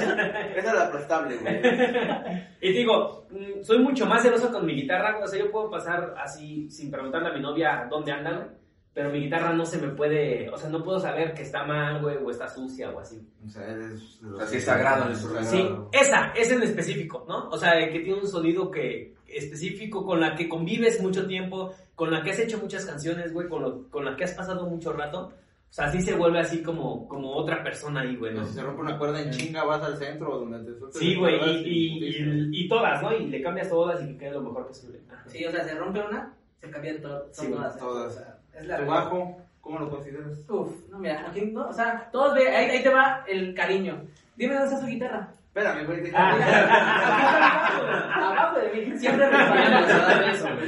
[0.56, 1.62] esa es la prestable, güey.
[2.62, 5.24] Y te digo, mm, soy mucho más celoso con mi guitarra, güey.
[5.24, 8.65] O sea, yo puedo pasar así sin preguntarle a mi novia dónde anda, güey.
[8.96, 12.02] Pero mi guitarra no se me puede, o sea, no puedo saber que está mal,
[12.02, 13.22] güey, o está sucia o así.
[13.46, 14.20] O sea, eres...
[14.42, 15.46] Así es sagrado, es sagrado.
[15.52, 17.50] Sí, esa, esa en específico, ¿no?
[17.50, 22.10] O sea, que tiene un sonido que específico, con la que convives mucho tiempo, con
[22.10, 24.94] la que has hecho muchas canciones, güey, con, lo- con la que has pasado mucho
[24.94, 25.34] rato.
[25.70, 28.46] O sea, así se vuelve así como, como otra persona ahí, güey, ¿no?
[28.46, 31.36] Si se rompe una cuerda en chinga, vas al centro donde te sueltes Sí, güey,
[31.36, 33.14] y, y, y- y todas, ¿no?
[33.14, 35.02] Y le cambias todas y que quede lo mejor posible.
[35.12, 35.24] Ajá.
[35.28, 37.78] Sí, o sea, se rompe una, se cambian to- Sí, todas.
[37.78, 38.14] todas.
[38.14, 39.38] O sea, es la ¿Tu bajo?
[39.62, 40.38] ¿Cómo lo consideras?
[40.50, 44.04] Uf, no, mira, aquí no, o sea, todos ve, ahí, ahí te va el cariño.
[44.36, 45.30] Dime dónde está su guitarra.
[45.48, 46.36] Espérame, güey, Ah.
[46.38, 48.26] déjame.
[48.26, 49.88] Abajo de mí, siempre resbalando.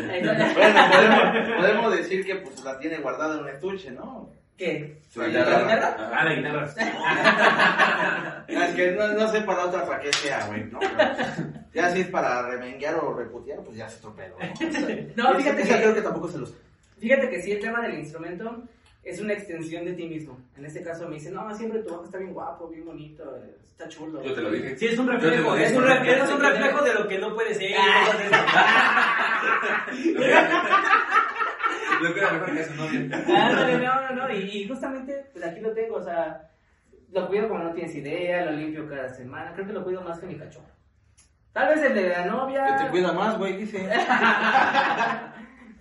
[0.07, 4.29] Bueno, podemos, podemos decir que pues la tiene guardada en un estuche, ¿no?
[4.57, 4.97] ¿Qué?
[5.15, 5.95] ¿La guitarra?
[6.15, 6.65] Ah, la guitarra.
[8.47, 10.79] Es que no, no sé para otra para qué sea, güey, ¿no?
[10.79, 14.47] Pero ya si es para remenguear o reputear, pues ya es otro pedo, ¿no?
[15.31, 16.53] No, fíjate Esa que, creo que tampoco se los...
[16.99, 18.63] fíjate que sí, el tema del instrumento
[19.03, 20.37] es una extensión de ti mismo.
[20.57, 23.23] En este caso me dice, no, siempre tu bajo está bien guapo, bien bonito,
[23.65, 24.21] está chulo.
[24.23, 24.75] Yo te lo dije.
[24.77, 27.33] Sí, es un Yo reflejo, es un, re- es un reflejo de lo que no
[27.33, 27.71] puede ser.
[32.13, 32.63] Que era mejor que.
[33.33, 36.47] Ándale, no, no, no, y, y justamente, pues aquí lo tengo, o sea,
[37.11, 40.19] lo cuido como no tienes idea, lo limpio cada semana, creo que lo cuido más
[40.19, 40.67] que mi cachorro.
[41.53, 42.65] Tal vez el de la novia.
[42.77, 43.79] Que te cuida más, güey, dice.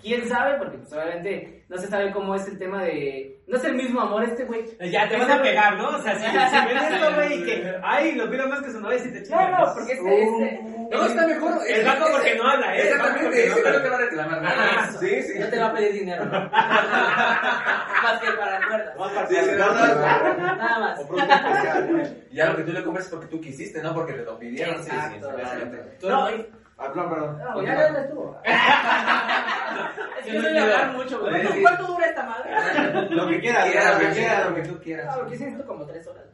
[0.02, 0.59] ¿Quién sabe?
[0.59, 3.40] Porque pues obviamente no se sabe cómo es el tema de...
[3.48, 4.64] No es el mismo amor este güey.
[4.90, 5.88] Ya te vas a pegar, ¿no?
[5.88, 8.80] O sea, si, si ves esto, güey, y que, ay, lo cuido más que su
[8.80, 9.50] novia, si te No, chingas.
[9.68, 10.22] no, porque este...
[10.22, 11.52] este No, está mejor.
[11.68, 12.82] El vato porque no habla, ¿eh?
[12.82, 14.92] Exactamente, no ese no te va a reclamar Ah, nada.
[15.00, 15.38] Sí, sí.
[15.38, 16.30] No te va a pedir dinero, ¿no?
[16.50, 18.96] más que para cuerdas.
[18.98, 19.96] Más para Sí, sí, cuerdas,
[20.38, 21.00] Nada más.
[21.00, 22.04] O producto especial, güey.
[22.32, 24.82] Ya lo que tú le compras es porque tú quisiste, no porque te lo pidieron.
[24.85, 25.20] Sí, sí,
[26.78, 26.96] Obviamente.
[26.96, 28.38] No, Ah, perdón, no, ya ya estuvo.
[30.18, 31.32] es que no voy a hablar mucho, güey.
[31.42, 33.10] ¿Cuánto- ¿Cuánto dura esta madre?
[33.10, 34.48] Lo que quieras, lo que quieras.
[34.50, 35.06] lo que tú quieras.
[35.10, 36.24] Ah, porque sí, esto como tres horas.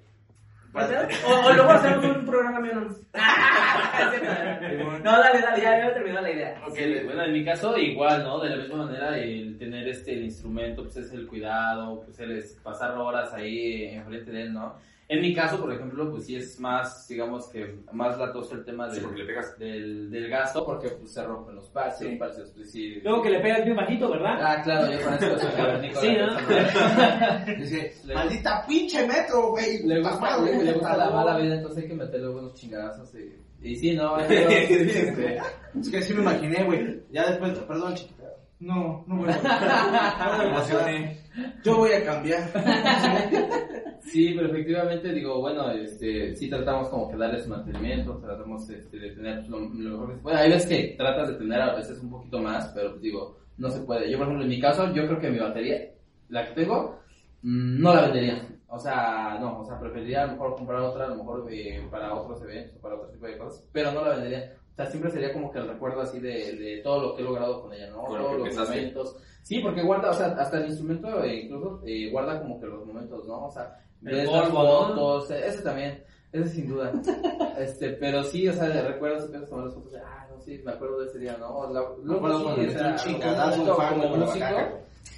[0.74, 2.96] O, o luego hacemos un programa mío nomás.
[5.02, 6.62] No, dale, dale, ya había terminado la idea.
[6.66, 8.38] Ok, Bueno, en mi caso igual, ¿no?
[8.40, 12.38] De la misma manera, el tener este el instrumento, pues es el cuidado, pues el
[12.38, 14.76] es pasar horas ahí enfrente de él, ¿no?
[15.12, 18.88] En mi caso, por ejemplo, pues sí es más, digamos que más latoso el tema
[18.88, 19.59] Sí, del, porque le pegas.
[19.59, 22.16] del, del gasto, porque pues se rompen los parches, Sí.
[22.16, 23.01] parches, pues sí.
[23.03, 24.38] Luego que le pegas bien bajito, ¿verdad?
[24.40, 26.01] Ah, claro, yo con eso soy cavernícola.
[26.01, 27.55] Sí, ¿no?
[27.59, 29.83] Dice, Le- maldita pinche metro, güey.
[29.87, 33.68] Le gusta, le, le gusta la mala vida, entonces hay que meterle buenos chingadazos y,
[33.68, 37.03] y sí, no, Es que sí me imaginé, güey.
[37.11, 38.22] Ya después, perdón, chiquita.
[38.61, 40.38] No, no voy a.
[40.38, 41.20] Me emocioné.
[41.64, 43.82] Yo voy a cambiar.
[44.03, 49.11] Sí, pero efectivamente digo, bueno, este, sí tratamos como que darles mantenimiento, tratamos este, de
[49.12, 50.37] tener lo, lo mejor que se puede.
[50.37, 53.71] Hay veces que tratas de tener a veces un poquito más, pero pues, digo, no
[53.71, 54.11] se puede.
[54.11, 55.93] Yo, por ejemplo, en mi caso, yo creo que mi batería,
[56.29, 56.99] la que tengo,
[57.43, 58.49] mm, no la vendería.
[58.69, 61.87] O sea, no, o sea, preferiría a lo mejor comprar otra, a lo mejor eh,
[61.91, 65.11] para otros eventos, para otro tipo de cosas, pero no la vendería O sea, siempre
[65.11, 67.91] sería como que el recuerdo así de, de todo lo que he logrado con ella,
[67.91, 68.05] ¿no?
[68.05, 69.17] Todos los momentos.
[69.43, 72.87] Sí, porque guarda, o sea, hasta el instrumento eh, incluso eh, guarda como que los
[72.87, 73.47] momentos, ¿no?
[73.47, 76.93] O sea, El polvo, ese también, ese sin duda.
[77.59, 80.41] este, pero sí, o sea, de recuerdos, empiezas a tomar las fotos de, ah, no,
[80.41, 81.71] sí, me acuerdo de ese día, ¿no?
[81.73, 84.47] La- Luego acuerdo sí, cuando sea, un chingadazo, un fan, como músico,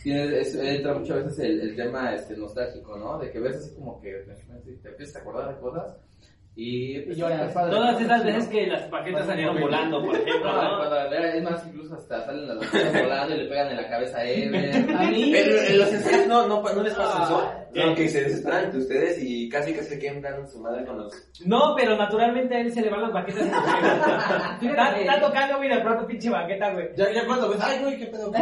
[0.03, 3.19] tiene- es- entra muchas veces el, el tema este, nostálgico, ¿no?
[3.19, 4.13] De que ves así como que
[4.83, 5.97] te empiezas a acordar de cosas
[6.57, 7.71] y, pues, es padre.
[7.73, 11.11] Todas esas veces que las paquetas salieron volando, por ejemplo, No, ¿no?
[11.11, 14.25] es más, incluso hasta salen las baquetas volando y le pegan en la cabeza a
[14.25, 14.75] Ever.
[14.97, 15.31] A mí.
[15.33, 17.53] Pero en los ensayos no, no, no les pasa eso.
[17.75, 21.13] No, que se desesperan entre ustedes y casi casi se quedan su madre con los.
[21.45, 23.43] No, pero naturalmente a él se le van las baquetas.
[24.63, 26.89] está, está tocando, mira, pronto pinche baqueta, güey.
[26.97, 28.31] Ya, ya cuando ves, ay, güey, qué pedo.
[28.31, 28.39] No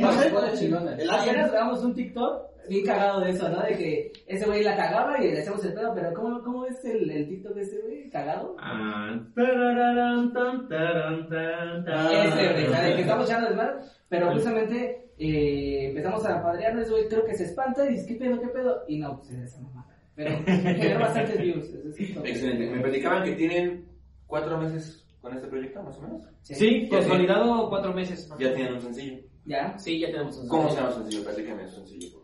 [0.00, 0.92] No sé, se pone chingona.
[0.94, 1.48] El Apenas ácido.
[1.52, 3.62] grabamos un TikTok bien cagado de eso, ¿no?
[3.62, 6.84] De que ese güey la cagaba y le hacemos el pedo, pero ¿cómo, cómo es
[6.84, 8.10] el, el TikTok de ese güey?
[8.10, 8.56] ¿Cagado?
[8.58, 12.06] Ah, tarararán, tan, tarán, tan, tan.
[12.14, 12.94] Ese, güey, ¿sabes?
[12.94, 13.74] Que estamos echando desmadre,
[14.08, 18.14] pero justamente eh, empezamos a padrearnos, ese güey creo que se espanta y dice, ¿qué
[18.14, 18.82] pedo, qué pedo?
[18.88, 19.86] Y no, pues es esa mamada.
[20.14, 22.00] Pero genera bastantes views, eso es.
[22.00, 22.70] Excelente.
[22.70, 23.86] Me platicaban que tienen
[24.26, 26.22] cuatro meses con este proyecto, más o menos.
[26.42, 28.28] Sí, consolidado cuatro meses.
[28.38, 29.18] Ya tienen un sencillo.
[29.44, 29.78] ¿Ya?
[29.78, 30.88] Sí, ya tenemos un ¿Cómo se sencillo.
[30.88, 31.24] llama el sencillo?
[31.24, 32.15] Platícame el sencillo.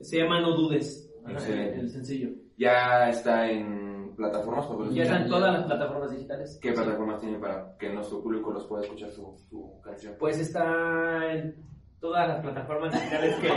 [0.00, 1.10] Se llama No Dudes.
[1.28, 1.80] Excelente.
[1.80, 2.28] El sencillo.
[2.56, 4.66] Ya está en plataformas.
[4.94, 5.28] Ya están escuchar.
[5.28, 6.58] todas las plataformas digitales.
[6.60, 10.14] ¿Qué plataformas tienen para que nuestro público los pueda escuchar su, su canción?
[10.18, 11.54] Pues está en
[12.00, 13.46] todas las plataformas digitales que.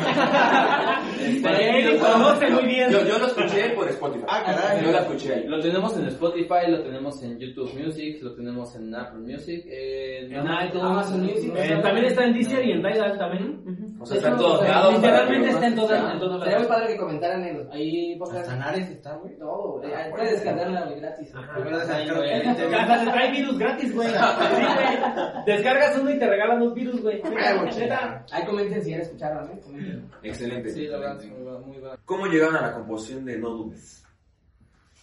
[1.38, 2.90] Está Él en- conoce muy bien.
[2.92, 4.26] Yo, yo lo escuché por Spotify.
[4.28, 4.84] Ah, caray.
[4.86, 5.48] Yo la escuché ahí.
[5.48, 10.34] Lo tenemos en Spotify, lo tenemos en YouTube Music, lo tenemos en Apple Music, en,
[10.34, 11.54] En iTunes, Amazon Music.
[11.56, 13.93] Eh, también está en Deezer y en Tidal también.
[14.04, 14.94] O sea, está en todos lados.
[14.96, 16.68] Literalmente está en todas, todos Sería muy lados.
[16.68, 19.38] padre que comentaran en ahí pongan Hasta Nares está, güey.
[19.38, 19.94] todo, güey.
[19.94, 21.34] Ah, puedes descargarla güey, gratis.
[21.36, 24.08] Hasta te trae virus gratis, güey.
[24.14, 25.46] Sí, güey.
[25.46, 27.22] Descargas uno y te regalan dos virus, güey.
[27.24, 28.26] Neta.
[28.32, 29.60] Ahí comenten si ya escucharon, ¿eh?
[29.64, 30.10] Comenten.
[30.24, 30.70] Excelente.
[30.70, 31.22] Sí, la verdad,
[31.66, 31.98] muy buena.
[32.06, 34.04] ¿Cómo llegaron a la composición de No Dudes?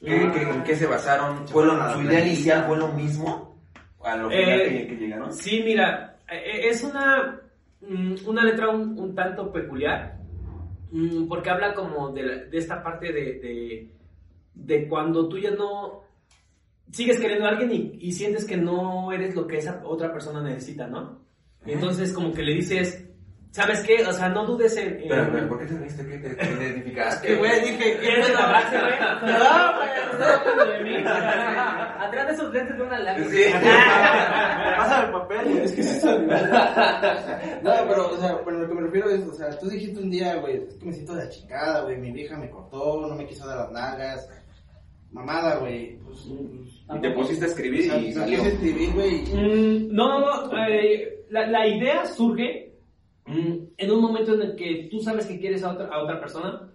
[0.00, 1.46] ¿Qué, qué, ¿En qué se basaron?
[1.48, 3.58] ¿Fue lo- ¿Su idea inicial fue lo mismo?
[4.02, 5.32] ¿A lo final Eh, que, que llegaron?
[5.32, 7.39] Sí, mira, eh, es una,
[8.26, 10.18] una letra un, un tanto peculiar,
[10.92, 13.90] mm, porque habla como de, la- de esta parte de, de,
[14.54, 16.02] de cuando tú ya no
[16.90, 20.42] sigues queriendo a alguien y, y sientes que no eres lo que esa otra persona
[20.42, 21.20] necesita, ¿no?
[21.66, 23.09] Entonces como que le dices,
[23.52, 24.04] ¿sabes qué?
[24.06, 25.04] O sea, no dudes en...
[25.08, 26.06] Pero, pero, ¿por qué te reíste?
[26.06, 27.26] ¿Qué te, te identificaste?
[27.28, 29.32] Que, güey, dije, ¿Quieres la frase, güey?
[29.32, 31.10] No, güey, no.
[32.00, 33.24] Atrás de esos lentes de una lápiz.
[33.30, 33.42] Sí.
[33.52, 38.80] Pasa el papel, es que sí son- No, pero, o sea, bueno, lo que me
[38.82, 41.30] refiero es, o sea, tú dijiste un día, güey, es que me siento de la
[41.30, 44.28] chingada, güey, mi vieja me cortó, no me quiso dar las nalgas,
[45.12, 48.42] mamada, güey, pues, pues, Y te pusiste a o escribir sea, y salió.
[48.42, 50.66] escribir, güey, Mm, no, no, no.
[50.66, 52.69] eh, la, la idea surge mm,
[53.76, 56.68] en un momento en el que tú sabes que quieres a otra, a otra persona,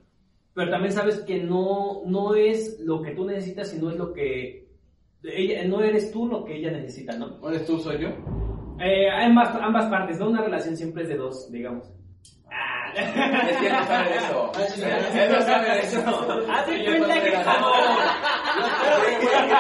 [0.54, 4.68] pero también sabes que no, no es lo que tú necesitas, sino es lo que
[5.24, 7.38] ella, no eres tú lo que ella necesita, ¿no?
[7.42, 8.10] ¿o eres tú, soy yo?
[8.80, 10.30] Eh, ambas, ambas partes, ¿no?
[10.30, 11.92] Una relación siempre es de dos, digamos.
[12.96, 14.52] Es que no sabe eso.
[14.56, 14.62] Ah,
[15.26, 16.02] Él no sabe eso.
[16.04, 17.34] Cuenta que entonces-
[18.56, 19.56] como...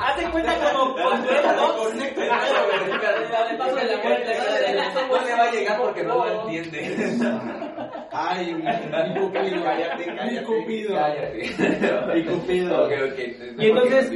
[0.00, 1.72] Haz de cuenta como cuando eres dos.
[1.88, 3.58] Conecta el dedo, güey.
[3.58, 4.38] Paso de la muerte.
[5.38, 6.78] Va a llegar porque no lo entiende.
[8.10, 10.44] Ay, mi, mi cupido, Cállate, mi cállate.
[10.44, 12.14] cupido, Cállate.
[12.14, 12.84] mi cupido.
[12.84, 13.18] Ok, ok.
[13.58, 14.10] Y entonces,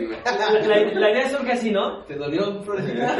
[0.95, 2.03] la, idea surge así, ¿no?
[2.05, 3.17] ¿Te dolió, Florecita?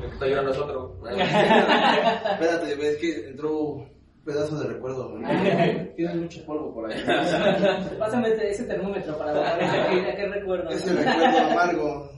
[0.00, 0.96] Lo que está llorando es otro.
[1.10, 3.86] Espérate, es que entró
[4.24, 5.22] pedazo de recuerdo, güey.
[5.96, 6.98] Tienes mucho polvo por ahí.
[7.98, 10.70] Pásame ese, ese termómetro para ver a qué recuerdo.
[10.70, 12.10] Ese recuerdo amargo.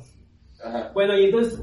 [0.64, 0.90] Ajá.
[0.94, 1.60] Bueno, y entonces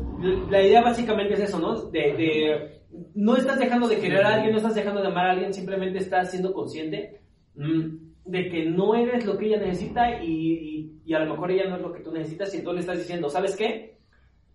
[0.50, 1.90] la idea básicamente es eso, ¿no?
[1.90, 2.80] De, de-
[3.16, 6.00] no estás dejando de querer a alguien, no estás dejando de amar a alguien, simplemente
[6.00, 7.22] estás siendo consciente
[7.56, 7.90] mm,
[8.26, 11.70] de que no eres lo que ella necesita y, y- y a lo mejor ella
[11.70, 13.98] no es lo que tú necesitas y entonces le estás diciendo, ¿sabes qué?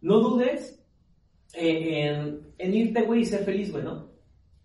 [0.03, 0.85] No dudes
[1.55, 4.11] eh, en, en irte, güey, y ser feliz, güey, ¿no?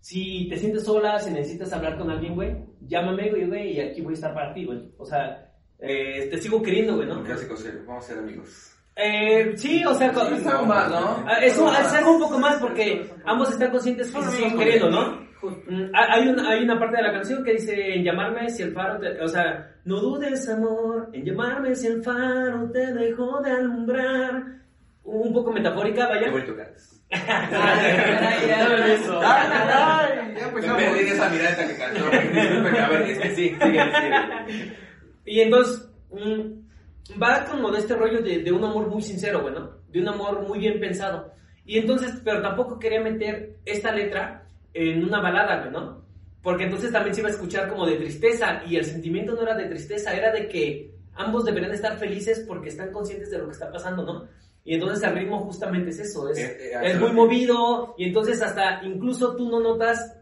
[0.00, 4.00] Si te sientes sola, si necesitas hablar con alguien, güey, llámame, güey, güey, y aquí
[4.00, 4.90] voy a estar para ti, güey.
[4.98, 7.22] O sea, eh, te sigo queriendo, güey, ¿no?
[7.22, 7.82] Clásico serio.
[7.86, 8.76] Vamos a ser amigos.
[8.96, 11.24] Eh, sí, o sea, Es algo más, ¿no?
[11.26, 15.30] Ah, es algo un poco más porque ambos están conscientes que se siguen queriendo, ¿no?
[15.42, 18.72] Mm, Hay una, hay una parte de la canción que dice en llamarme si el
[18.74, 19.20] faro te...
[19.22, 24.59] O sea, no dudes amor en llamarme si el faro te dejó de alumbrar.
[25.12, 26.30] Un poco metafórica, Qué vaya.
[26.30, 27.02] bonito cantas.
[27.10, 29.20] Ay, ya ven eso.
[29.22, 30.08] ¡Ay!
[30.16, 30.82] Ya Me empezamos.
[30.82, 32.10] perdí de esa mirada hasta que cantó.
[32.10, 34.76] Disculpe, a ver, es que sí, sigue, sigue.
[35.26, 35.88] Y entonces,
[37.20, 39.70] va como de este rollo de, de un amor muy sincero, güey, ¿no?
[39.88, 41.32] De un amor muy bien pensado.
[41.64, 46.04] Y entonces, pero tampoco quería meter esta letra en una balada, ¿no?
[46.42, 49.54] Porque entonces también se iba a escuchar como de tristeza y el sentimiento no era
[49.56, 53.52] de tristeza, era de que ambos deberían estar felices porque están conscientes de lo que
[53.52, 54.28] está pasando, ¿no?
[54.64, 58.40] Y entonces el ritmo justamente es eso, es, Eh, eh, es muy movido y entonces
[58.42, 60.16] hasta incluso tú no notas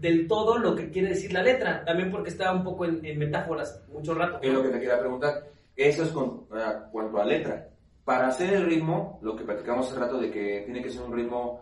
[0.00, 3.18] del todo lo que quiere decir la letra, también porque está un poco en, en
[3.18, 4.38] metáforas mucho rato.
[4.42, 5.44] Es lo que te quería preguntar.
[5.76, 7.68] Eso es con a cuanto a letra.
[8.04, 11.14] Para hacer el ritmo, lo que platicamos hace rato de que tiene que ser un
[11.14, 11.60] ritmo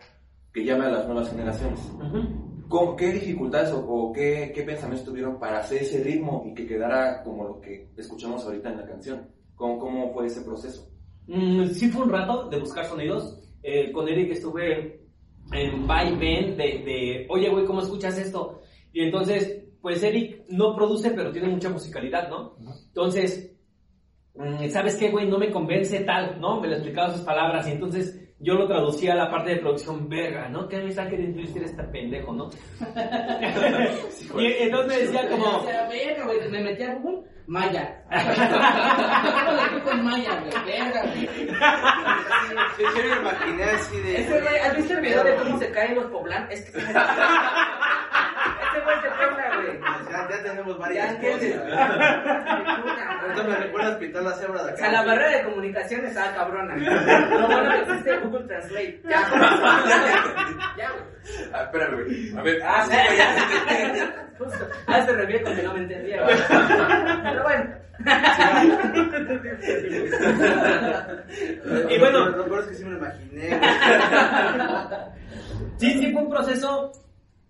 [0.53, 1.79] que llame a las nuevas generaciones.
[1.95, 2.67] Ujú.
[2.67, 6.65] ¿Cómo- ¿Qué dificultades o, o qué, qué pensamientos tuvieron para hacer ese ritmo y que
[6.67, 9.27] quedara como lo que escuchamos ahorita en la canción?
[9.55, 10.89] ¿Cómo, cómo fue ese proceso?
[11.31, 13.39] Mm, sí fue un rato de buscar sonidos.
[13.63, 14.99] Eh, con Eric estuve
[15.53, 18.61] en va y ven de, de, oye, güey, ¿cómo escuchas esto?
[18.91, 22.57] Y entonces, pues Eric no produce, pero tiene mucha musicalidad, ¿no?
[22.87, 23.55] Entonces,
[24.35, 25.29] mm, ¿sabes qué, güey?
[25.29, 26.59] No me convence tal, ¿no?
[26.59, 30.09] Me lo explicaba sus palabras y entonces yo lo traducía a la parte de producción,
[30.09, 30.67] verga, ¿no?
[30.67, 32.49] ¿Qué me está queriendo decir este pendejo, no?
[34.39, 35.57] y entonces me decía como...
[35.57, 38.03] O sea, verga, güey, me metí a Google, Maya.
[38.09, 40.51] ¿Cómo le explico en Maya, güey?
[40.65, 41.27] Verga, güey.
[42.77, 44.17] Sí, me imaginé así de.
[44.63, 46.49] ¿has visto el video de cómo se caen los poblanos?
[46.51, 46.79] Es que...
[48.71, 49.79] Ese güey se pega, güey.
[50.41, 51.59] Ya, ya tenemos Ya varias entiendes.
[51.59, 51.79] cosas.
[53.21, 54.77] Ahorita me recuerdas pintar la cebra de O acá.
[54.77, 56.75] sea, la barrera de comunicación estaba cabrona.
[57.39, 59.01] Lo bueno que existe Google Translate.
[59.07, 59.21] Ya.
[60.77, 61.03] Ya, güey.
[61.53, 62.37] Ah, espérame, güey.
[62.37, 64.27] A ver, ah, sí, güey, ya.
[64.37, 64.67] Justo.
[64.87, 66.35] Ah, se refiere con que no me entendía, güey.
[67.23, 67.81] Pero bueno.
[71.89, 73.59] Y bueno, Lo peor es que sí me lo imaginé.
[75.77, 76.91] Sí, sí fue un proceso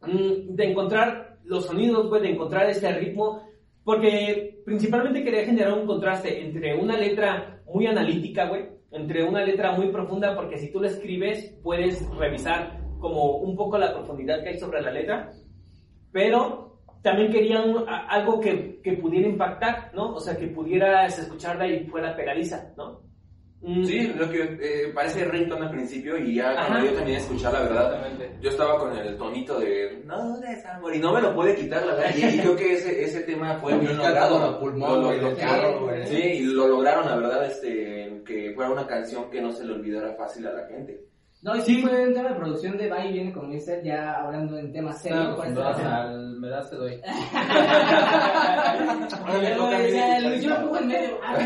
[0.02, 3.44] mm, de encontrar los sonidos, güey, de encontrar este ritmo,
[3.84, 9.72] porque principalmente quería generar un contraste entre una letra muy analítica, güey, entre una letra
[9.72, 14.50] muy profunda, porque si tú la escribes puedes revisar como un poco la profundidad que
[14.50, 15.32] hay sobre la letra,
[16.12, 17.64] pero también quería
[18.10, 20.14] algo que, que pudiera impactar, ¿no?
[20.14, 23.11] O sea, que pudieras escucharla y fuera pegadiza, ¿no?
[23.64, 26.84] Mm, Sí, lo que eh, parece ringtone al principio y ya cuando Ajá.
[26.86, 28.08] yo terminé de escuchar, la verdad,
[28.42, 31.86] yo estaba con el tonito de no dudes, amor, y no me lo puede quitar,
[31.86, 32.10] la verdad.
[32.18, 34.60] Y, y creo que ese, ese tema fue bien logrado.
[34.60, 36.06] pulmón, Lo- lo- lo-.
[36.08, 39.74] Sí, y lo lograron, la verdad, este, que fuera una canción que no se le
[39.74, 41.00] olvidara fácil a la gente.
[41.44, 44.14] No, y sí fue un tema de producción de va y viene con Mister, ya
[44.22, 45.36] hablando en temas serios.
[45.36, 47.02] por eso- al me das te doy.
[49.26, 51.18] Ahora me toca a mí O sea, escuchar Yo lo pongo en medio.
[51.24, 51.38] Ah,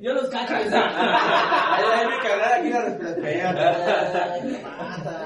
[0.00, 0.54] no, los cacho.
[0.54, 0.68] güey.
[0.72, 4.56] Ay, ay, me cagar aquí la respiración.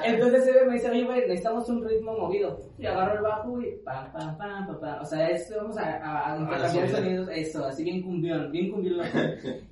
[0.03, 2.57] Entonces ese me dice, oye, güey, necesitamos un ritmo movido.
[2.77, 5.01] Y agarro el bajo y pam, pam, pam, pam, pam.
[5.01, 9.05] O sea, es, vamos a, a, a intercambiar sonidos, eso, así bien cumbión, bien cumbión.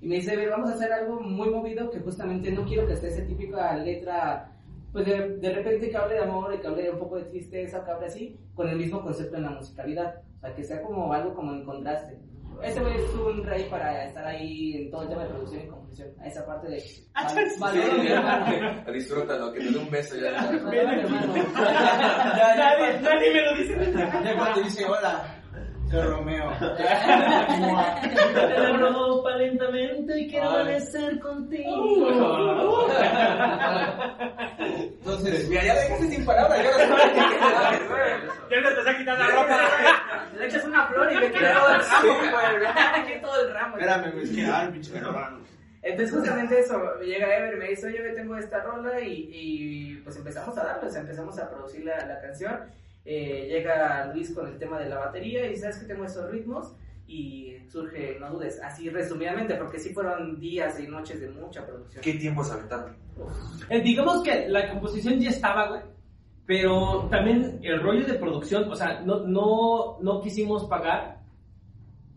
[0.02, 2.94] Y me dice, "Ve, vamos a hacer algo muy movido que justamente no quiero que
[2.94, 4.52] esté esa típica letra,
[4.92, 7.84] pues de, de repente que hable de amor y que hable un poco de tristeza,
[7.84, 10.22] que hable así, con el mismo concepto en la musicalidad.
[10.38, 12.20] O sea, que sea como algo como en contraste.
[12.64, 15.68] Ese güey es un rey para estar ahí en todo el tema de producción y
[15.68, 16.10] composición.
[16.20, 16.84] A esa parte de...
[17.60, 18.92] Valoro a mi hermano.
[18.92, 20.32] Disfrútalo, que te dé un beso ya.
[23.02, 23.94] Nadie me lo dice.
[23.94, 25.37] Ya cuando dice hola,
[25.92, 26.52] soy Romeo.
[26.60, 26.84] Te
[28.60, 32.88] la ropa lentamente y quiero amanecer contigo.
[34.60, 37.20] Entonces, Mira, ya dejaste sin palabras, ya no sabes qué
[38.50, 39.60] Ya te a quitar la ropa.
[40.38, 42.30] Le echas una flor y le quita todo el ramo, güey.
[42.68, 43.78] Aquí todo el ramo.
[43.78, 44.92] espérame, güey, es que, ay, pinche.
[45.84, 49.96] Entonces justamente eso, llega Ever y me dice, oye, ve, tengo esta rola y, y
[50.04, 52.60] pues empezamos a darle, o sea, empezamos a producir la, la canción.
[53.10, 56.76] Eh, llega Luis con el tema de la batería y sabes que tengo esos ritmos
[57.08, 62.04] y surge, no dudes, así resumidamente, porque sí fueron días y noches de mucha producción.
[62.04, 62.98] ¿Qué tiempo se aventaron?
[63.70, 65.82] Eh, digamos que la composición ya estaba, güey.
[66.46, 71.18] Pero también el rollo de producción, o sea, no, no, no quisimos pagar,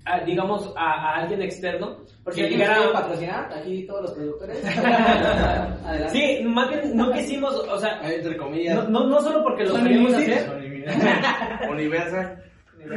[0.05, 1.99] a, digamos, a, a alguien externo.
[2.25, 4.59] Porque llegara- patrocinar, aquí todos los productores.
[6.13, 8.89] Sí, más bien no quisimos, o sea, Entre comillas.
[8.89, 10.70] no, no, no solo porque lo queríamos hacer.
[11.71, 12.45] Universal.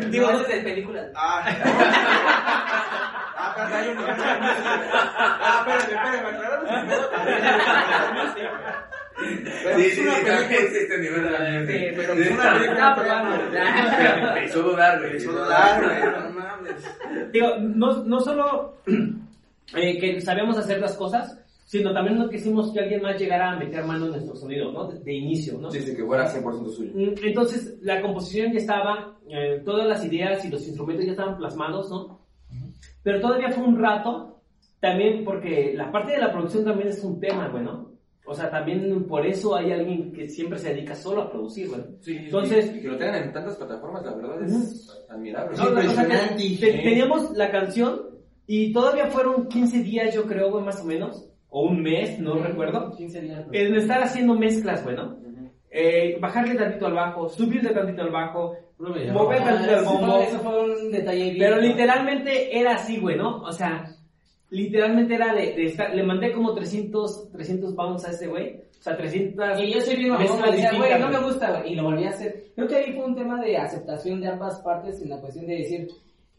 [0.10, 1.08] Digo, no de películas.
[1.16, 1.44] Ah,
[3.38, 4.40] ah, caray, Universal.
[5.42, 7.10] Ah, espérame, aclaramos primero.
[9.64, 10.40] Pero Sí, es sí, una sí, película.
[10.40, 13.30] también existe nivel de Sí, pero es una película estaba probando.
[14.34, 15.12] Me hizo dudar, güey.
[15.12, 17.32] Me hizo dudar, güey, no mames.
[17.32, 18.78] Digo, no, no solo
[19.76, 21.38] eh, que sabíamos hacer las cosas,
[21.74, 24.88] sino también no quisimos que alguien más llegara a meter mano en nuestro sonido, ¿no?
[24.88, 25.72] De, de inicio, ¿no?
[25.72, 26.92] Sí, sí, que fuera 100% suyo.
[26.94, 31.38] Mm, Entonces, la composición ya estaba, eh, todas las ideas y los instrumentos ya estaban
[31.38, 32.22] plasmados, ¿no?
[33.02, 34.40] pero todavía fue un rato,
[34.80, 37.92] también porque la parte de la producción también es un tema, güey, ¿no?
[38.26, 41.82] O sea, también por eso hay alguien que siempre se dedica solo a producir, güey.
[42.00, 45.58] Sí, Entonces, y que lo tengan en tantas plataformas, la verdad es admirable.
[45.58, 46.08] No, la cosa
[46.38, 48.02] que te- teníamos la canción
[48.48, 52.34] y todavía fueron 15 días, yo creo, güey, más o menos, o un mes, no
[52.34, 53.46] recuerdo, 15 días.
[53.52, 55.16] en estar haciendo mezclas, güey, ¿no?
[55.70, 60.18] Eh, bajarle tantito al bajo, subirle tantito al bajo, mover tantito al bombo.
[60.20, 61.38] Eso fue un detalle bien.
[61.38, 63.42] Pero literalmente era así, güey, ¿no?
[63.42, 63.86] O sea,
[64.50, 68.56] literalmente era de, de estar, le mandé como 300, 300 pounds a ese güey.
[68.80, 71.60] O sea, 300 Y yo soy bien mamón, mezclas me decía, güey, no me gusta,
[71.60, 72.46] güey, y lo volví a hacer.
[72.56, 75.58] Creo que ahí fue un tema de aceptación de ambas partes en la cuestión de
[75.58, 75.88] decir,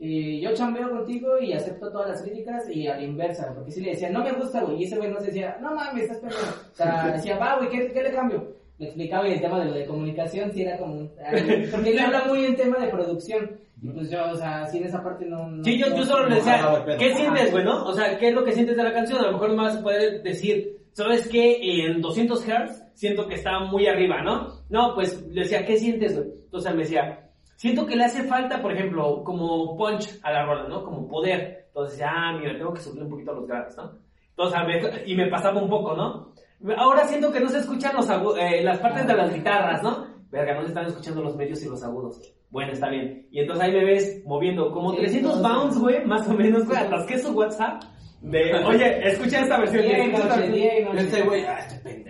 [0.01, 3.81] eh, yo chambeo contigo y acepto todas las críticas y a la inversa, porque si
[3.81, 6.19] le decía, no me gusta, güey, y ese güey no se decía, no mames, estás
[6.19, 6.49] perdiendo.
[6.73, 8.53] O sea, decía, va, güey, ¿qué, ¿qué le cambio?
[8.79, 11.99] Le explicaba y el tema de lo de comunicación sí era como, ay, porque él
[12.01, 13.51] habla muy en tema de producción.
[13.83, 15.49] Y pues yo, o sea, sí en esa parte no...
[15.49, 17.85] no Sí, yo, yo solo le no- decía, no, pero- ¿qué sientes, güey, no?
[17.85, 19.19] O sea, ¿qué es lo que sientes de la canción?
[19.21, 21.59] A lo mejor no vas a poder decir, ¿sabes qué?
[21.87, 24.49] En 200 Hz siento que está muy arriba, ¿no?
[24.71, 26.29] No, pues le decía, ¿qué sientes, güey?
[26.47, 27.24] Entonces me decía,
[27.57, 30.85] siento que le hace falta, por ejemplo, como punch a la rola, ¿no?
[30.85, 31.65] Como poder.
[31.69, 33.93] Entonces, ah, mira, tengo que subir un poquito los graves, ¿no?
[34.31, 36.33] Entonces, a ver, y me pasaba un poco, ¿no?
[36.77, 40.07] Ahora siento que no se escuchan los agu- eh, las partes de las guitarras, ¿no?
[40.31, 42.21] Verga, no se están escuchando los medios y los agudos.
[42.51, 43.27] Bueno, está bien.
[43.31, 46.65] Y entonces ahí me ves moviendo como Sí, 300 entonces- bounds, güey, más o menos,
[46.67, 46.79] güey.
[46.79, 47.83] Atasqué su WhatsApp
[48.23, 49.85] de, oye, escucha esta versión.
[49.85, 51.01] Esta noche, y noche.
[51.03, 52.04] Este güey, ah, este.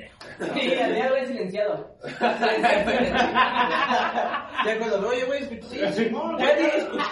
[0.55, 1.91] Sí, al día lo he silenciado.
[4.65, 7.05] Ya cuando, oye, güey, escuché, sí, Simón, Ya escuché.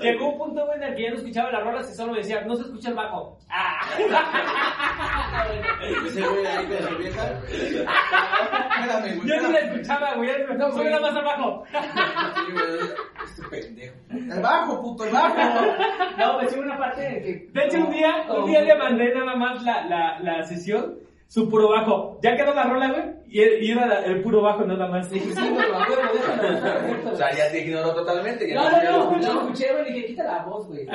[0.00, 2.18] Llegó un punto, güey, en el que ya no escuchaba las rolas y solo me
[2.18, 3.38] decía, no se escucha el bajo.
[3.48, 3.80] Ah.
[6.06, 7.24] Ese güey ahí con su vieja.
[7.48, 9.28] Espérame, güey.
[9.28, 10.30] Yo ni la escuchaba, güey.
[10.58, 11.64] No, sube nada más al bajo.
[11.70, 12.90] Sí, güey,
[13.24, 13.94] Este pendejo.
[14.10, 15.36] El bajo, puto, el bajo.
[16.18, 17.48] No, me echó una parte que...
[17.58, 20.96] De hecho, un día, un día le mandé nada más la, la, la sesión,
[21.30, 22.18] su puro bajo.
[22.24, 25.08] Ya quedó la rola, güey, y, era el puro bajo nada más.
[25.08, 28.48] Dije, sí, lo déjalo, perfecto, O sea, ya te ignoró totalmente.
[28.48, 30.86] ya No, no, lo no, no, escuché, güey, dije, quita la voz, güey.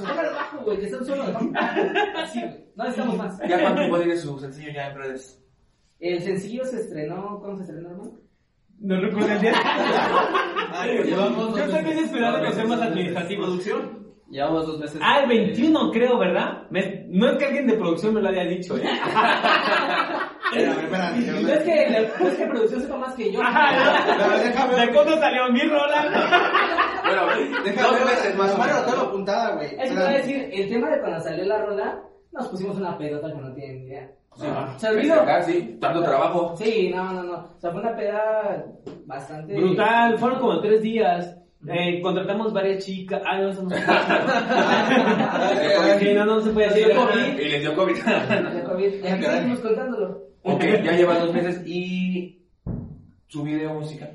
[0.00, 1.22] Déjalo bajo, güey, que está un solo.
[2.16, 3.38] Así, güey, no necesitamos más.
[3.46, 5.44] ¿Ya cuánto tiempo tiene su sencillo ya en redes?
[6.00, 8.12] El sencillo se estrenó, ¿cuándo se estrenó, hermano?
[8.80, 9.52] No recuerdo el día.
[11.04, 13.46] llevamos Yo estoy bien esperando los temas administrativos.
[13.46, 14.07] ¿Producción?
[14.30, 15.00] Llevamos dos meses.
[15.02, 16.64] Ah, el 21 creo, ¿verdad?
[16.70, 18.82] Me- no es que alguien de producción me lo haya dicho, ¿eh?
[20.52, 21.42] Espérame, espérame.
[21.42, 23.40] No es que, la- no es que producción sepa más que yo.
[23.40, 27.00] Pero déjame ¿De cuándo salió mi rola?
[27.04, 27.22] Bueno,
[27.64, 28.86] Déjame dos ver, más o Bueno, menos.
[28.86, 29.66] tengo apuntada, güey.
[29.66, 32.02] Es que te voy a decir, el tema de cuando salió la rola,
[32.32, 34.10] nos pusimos una pedota que no tienen ni idea.
[34.40, 35.14] Ah, ¿Se olvidó?
[35.22, 36.54] acá, sí, tanto trabajo.
[36.56, 37.34] Sí, no, no, no.
[37.56, 38.64] O sea, fue una peda
[39.06, 39.54] bastante...
[39.56, 41.34] Brutal, fueron como tres días.
[41.66, 43.20] Eh, contratamos varias chicas.
[43.26, 43.98] Ah, no, eso no se puede.
[45.98, 46.94] Sí, no, no se puede.
[46.94, 47.38] COVID.
[47.40, 47.94] Y les dio COVID.
[48.54, 49.04] De COVID.
[49.04, 50.22] Y aquí seguimos contándolo.
[50.42, 52.42] ok, ya lleva dos meses y
[53.26, 54.10] su video musical.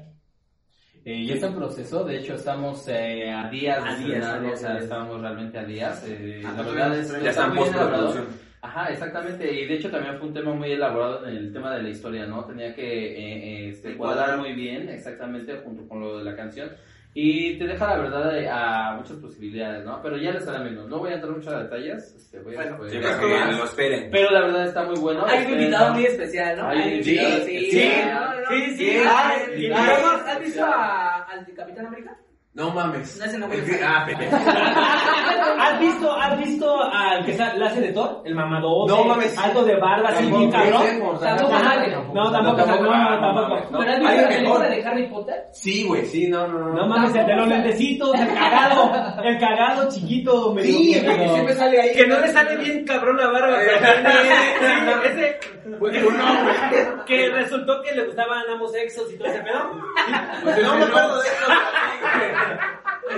[1.06, 4.40] Eh, ya está en proceso, de hecho estamos eh, a días A de días, a
[4.40, 4.84] días, o sea, a días.
[4.84, 6.06] estamos realmente a días.
[6.08, 8.04] eh, Ah, la pues, verdad es Ya está en muy bien elaborado.
[8.06, 8.44] postproducción.
[8.62, 11.84] Ajá, exactamente, y de hecho también fue un tema muy elaborado en el tema de
[11.84, 12.46] la historia, ¿no?
[12.46, 13.18] Tenía que eh,
[13.66, 16.70] eh, este, cuadrar muy bien, exactamente, junto con lo de la canción.
[17.16, 20.02] Y te deja la verdad eh, a muchas posibilidades, ¿no?
[20.02, 20.88] Pero ya les estará menos.
[20.88, 22.14] No voy a entrar mucho a detalles.
[22.18, 24.10] Este, voy a Bueno, Sí, para que lo esperen.
[24.12, 25.24] Pero la verdad está muy bueno.
[25.26, 25.94] Hay un Esperen, invitado ¿no?
[25.94, 26.68] muy especial, ¿no?
[26.70, 27.72] Hay sí, sí.
[27.72, 27.92] sí.
[28.50, 28.98] Sí, sí.
[29.06, 29.52] Ah, sí.
[29.66, 32.18] ¿y vamos- ¿Has visto a- al Capitán América?
[32.56, 33.18] No mames.
[33.20, 34.36] No, ese no me El Ah, pendejo.
[35.60, 36.84] ¿Has visto, ¿Has visto
[37.14, 38.22] al que la hace de Thor?
[38.26, 38.90] El mamador.
[38.90, 39.38] No mames.
[39.38, 40.84] Algo de barba, así bien cabrón.
[41.20, 41.54] Tampoco.
[42.14, 43.72] No, tampoco, tampoco, no, no, tampoco.
[43.72, 45.48] no, ¿Pero has hay visto la película de Harry Potter?
[45.52, 46.74] Sí, güey, sí, no, no, no.
[46.74, 48.92] No mames, el de los lentecitos, el cagado,
[49.24, 51.96] el cagado chiquito, medio Sí, el que siempre sale ahí.
[51.96, 53.78] Que no le sale bien cabrón la barba, pero
[54.22, 55.40] sí, ese,
[57.06, 59.74] que resultó que le gustaban ambos sexos y todo ese pedo.
[60.64, 61.46] No me acuerdo de eso.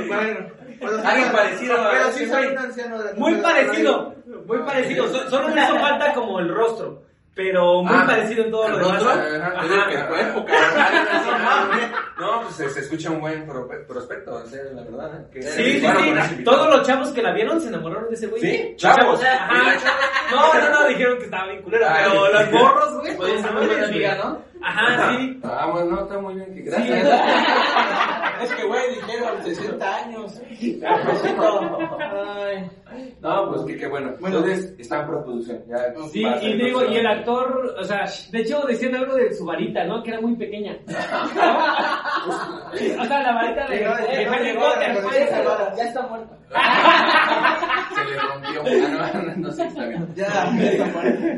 [0.08, 0.64] Bueno.
[0.82, 4.15] Alguien parecido a Pero sí soy un anciano de Muy parecido,
[4.45, 7.03] muy parecido, so- solo le hizo falta como el rostro,
[7.34, 9.03] pero muy Ah, parecido en todo lo demás.
[12.19, 15.19] No, pues se, se escucha un buen pro- prospecto, en serio, la verdad.
[15.21, 15.26] ¿eh?
[15.34, 15.88] Que- Sí, sí,
[16.38, 16.43] sí.
[16.43, 18.41] Todos los chavos que la vieron se enamoraron de ese güey.
[18.41, 18.73] ¿Sí?
[18.78, 19.21] Chavos.
[19.23, 19.73] Ajá.
[20.32, 21.86] No, no, no, dijeron que estaba bien culero.
[21.89, 22.05] Ay.
[22.09, 23.15] Pero los morros, güey.
[23.84, 24.41] Amiga, ¿no?
[24.62, 25.39] Ajá, sí.
[25.43, 26.53] Ah, bueno, no, está muy bien.
[26.56, 26.70] Que Sí.
[26.70, 27.06] gracias.
[28.43, 30.41] Es que, güey, dijeron 60 años.
[30.82, 31.78] Cafecito.
[32.01, 32.70] Ay.
[33.22, 34.14] No, pues que, que bueno.
[34.20, 34.39] Bueno.
[34.39, 35.64] Entonces, está en producción.
[35.70, 35.78] Ya
[36.12, 39.86] Sí, y digo, y el actor, o sea, de hecho decían algo de su varita,
[39.86, 40.03] ¿no?
[40.03, 40.76] Que era muy pequeña.
[40.86, 40.89] o
[43.06, 44.41] sea, la varita de, Llegó, de pues.
[44.43, 44.66] llegó.
[45.78, 46.36] Ya está muerto.
[47.95, 48.62] Se le rompió.
[49.01, 50.08] Ah, no, no, no, sí, está bien.
[50.16, 50.51] Ya,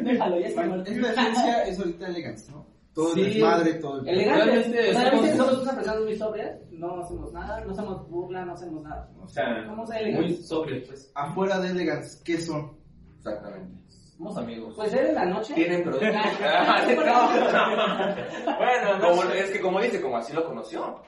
[0.03, 0.89] Déjalo, ya está muerto.
[0.91, 2.65] Es la esencia, es ahorita elegance, ¿no?
[2.97, 3.21] Todo Sí.
[3.21, 4.07] el desmadre, todo el...
[4.09, 4.43] Elegante.
[4.45, 8.53] Realmente O sea, somos- unas personas muy sobrias, no hacemos nada, no hacemos burla, no
[8.53, 9.07] hacemos nada.
[9.23, 10.47] O sea, Somos Muy elegantes.
[10.47, 11.11] sobrio, pues.
[11.13, 12.71] Afuera de elegance, ¿qué son?
[13.17, 13.77] exactamente.
[14.17, 14.73] Somos amigos.
[14.75, 15.53] Pues en la noche.
[15.53, 16.11] Tienen producción.
[18.57, 21.01] Bueno, Como, es que como dice, como así lo conoció.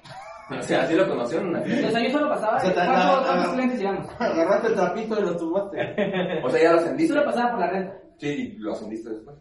[0.51, 2.57] O sea, así lo conoció en una O sea, yo solo pasaba.
[2.57, 3.53] O sea, ¿Cuántos, ah, cuántos ah.
[3.53, 4.07] clientes llevamos?
[4.19, 5.77] Agarraste el trapito y lo tubaste.
[6.43, 7.13] O sea, ya lo Yo sentiste.
[7.13, 7.93] solo pasaba por la renta.
[8.19, 9.37] Sí, y lo ascendiste después.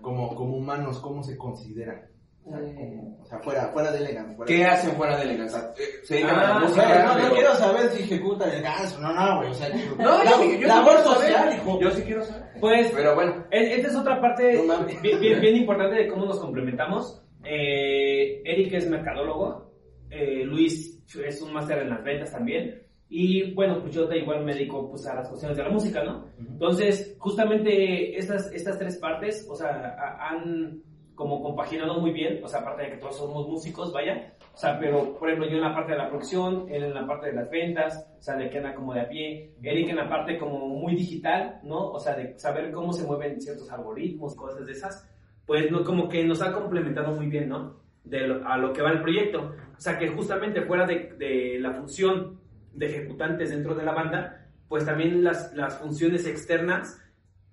[0.00, 2.02] Como, como humanos, ¿cómo se consideran?
[2.44, 2.74] O sea, Eh.
[2.74, 4.34] como- o sea, fuera, fuera de elegance.
[4.34, 5.60] fuera ¿Qué de- hacen fuera de elegancia?
[5.78, 6.82] Eh, Se dedican a la Ah, música.
[6.82, 8.98] no, no, pero- no quiero saber si ejecuta elegancia.
[8.98, 9.50] No, no, güey.
[9.50, 9.74] O sea, No,
[10.04, 11.54] la- yo, sí- yo sí saber.
[11.56, 11.80] hijo.
[11.80, 12.42] Yo sí quiero saber.
[12.60, 15.00] Pues, Pero bueno, e- esta es otra parte No mames.
[15.00, 17.22] bien, bien, bien importante de cómo nos complementamos.
[17.44, 19.72] Eh, Eric es mercadólogo,
[20.10, 22.82] eh, Luis es un máster en las ventas también.
[23.14, 26.02] Y bueno, pues yo da igual me dedico pues, a las cuestiones de la música,
[26.02, 26.24] ¿no?
[26.38, 30.80] Entonces, justamente estas, estas tres partes, o sea, a- han
[31.14, 34.78] como compaginado muy bien, o sea, aparte de que todos somos músicos, vaya, o sea,
[34.80, 37.34] pero por ejemplo yo en la parte de la producción, él en la parte de
[37.34, 40.38] las ventas, o sea, de que anda como de a pie, Eric en la parte
[40.38, 41.90] como muy digital, ¿no?
[41.90, 45.06] O sea, de saber cómo se mueven ciertos algoritmos, cosas de esas,
[45.44, 47.76] pues no, como que nos ha complementado muy bien, ¿no?
[48.04, 49.52] De lo- a lo que va el proyecto.
[49.76, 52.40] O sea, que justamente fuera de, de la función
[52.74, 57.00] de ejecutantes dentro de la banda, pues también las, las funciones externas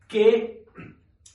[0.07, 0.65] que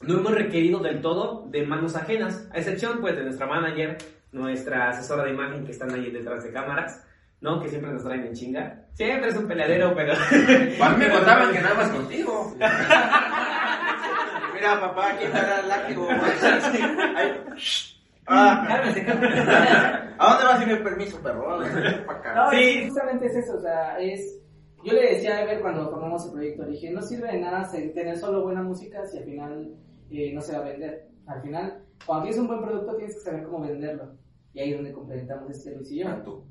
[0.02, 3.96] no hemos requerido del todo de manos ajenas, a excepción pues de nuestra manager,
[4.32, 7.06] nuestra asesora de imagen que están ahí detrás de cámaras,
[7.40, 7.60] ¿no?
[7.60, 8.86] Que siempre nos traen en chinga.
[8.94, 10.12] Siempre es un peleadero, pero...
[10.14, 12.54] a mí me contaban que nada más contigo.
[14.54, 16.08] Mira, papá, aquí está el látigo.
[18.26, 19.00] Ah, Cálmese,
[20.18, 21.60] ¿A dónde vas sin el permiso, perro?
[22.08, 22.34] Acá.
[22.34, 22.56] No, Sí.
[22.56, 24.40] sí, justamente es eso, o sea, es...
[24.84, 27.70] Yo le decía a Ever cuando formamos el proyecto, le dije, no sirve de nada
[27.72, 29.74] tener solo buena música si al final
[30.10, 31.08] eh, no se va a vender.
[31.26, 34.12] Al final, cuando tienes un buen producto tienes que saber cómo venderlo.
[34.52, 36.44] Y ahí es donde complementamos este Luis y yo.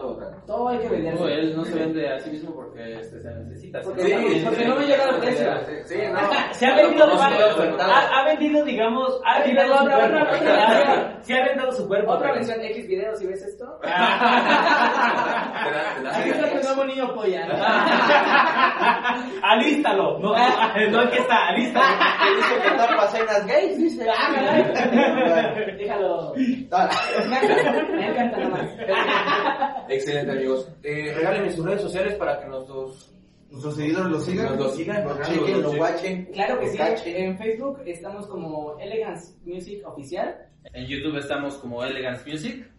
[0.00, 0.18] Todo.
[0.46, 1.20] Todo hay que venderlo.
[1.20, 3.80] No, él no se vende a sí mismo porque este, se necesita.
[3.82, 5.52] Porque, no, porque no me llega el precio.
[5.84, 6.18] Sí, no.
[6.54, 7.20] Se ha vendido, No, no,
[7.82, 10.26] ha, ha vendido, digamos, ha vendido su cuerpo.
[11.22, 12.12] Sí ha vendido su cuerpo.
[12.12, 13.78] Otra pero- mención, X videos, si ves esto.
[16.12, 17.46] Aquí está tu nuevo niño polla.
[19.42, 20.18] Alístalo.
[20.18, 21.86] No, no, aquí está, alístalo.
[22.22, 24.06] Que dice que está para cenas gays, dice.
[24.10, 25.54] Ah.
[25.78, 26.32] Déjalo.
[26.34, 28.68] Me encanta nada más.
[29.90, 30.68] Excelente, amigos.
[30.82, 33.12] Eh, regálenme sus redes sociales para que nosotros.
[33.50, 34.46] Nuestros seguidores lo sigan.
[34.46, 36.24] Nos lo sigan, Lo ajá, chequen, lo watchen.
[36.32, 36.78] Claro que sí.
[36.78, 37.16] cachen.
[37.16, 40.46] En Facebook estamos como Elegance Music Oficial.
[40.72, 42.70] En YouTube estamos como Elegance Music.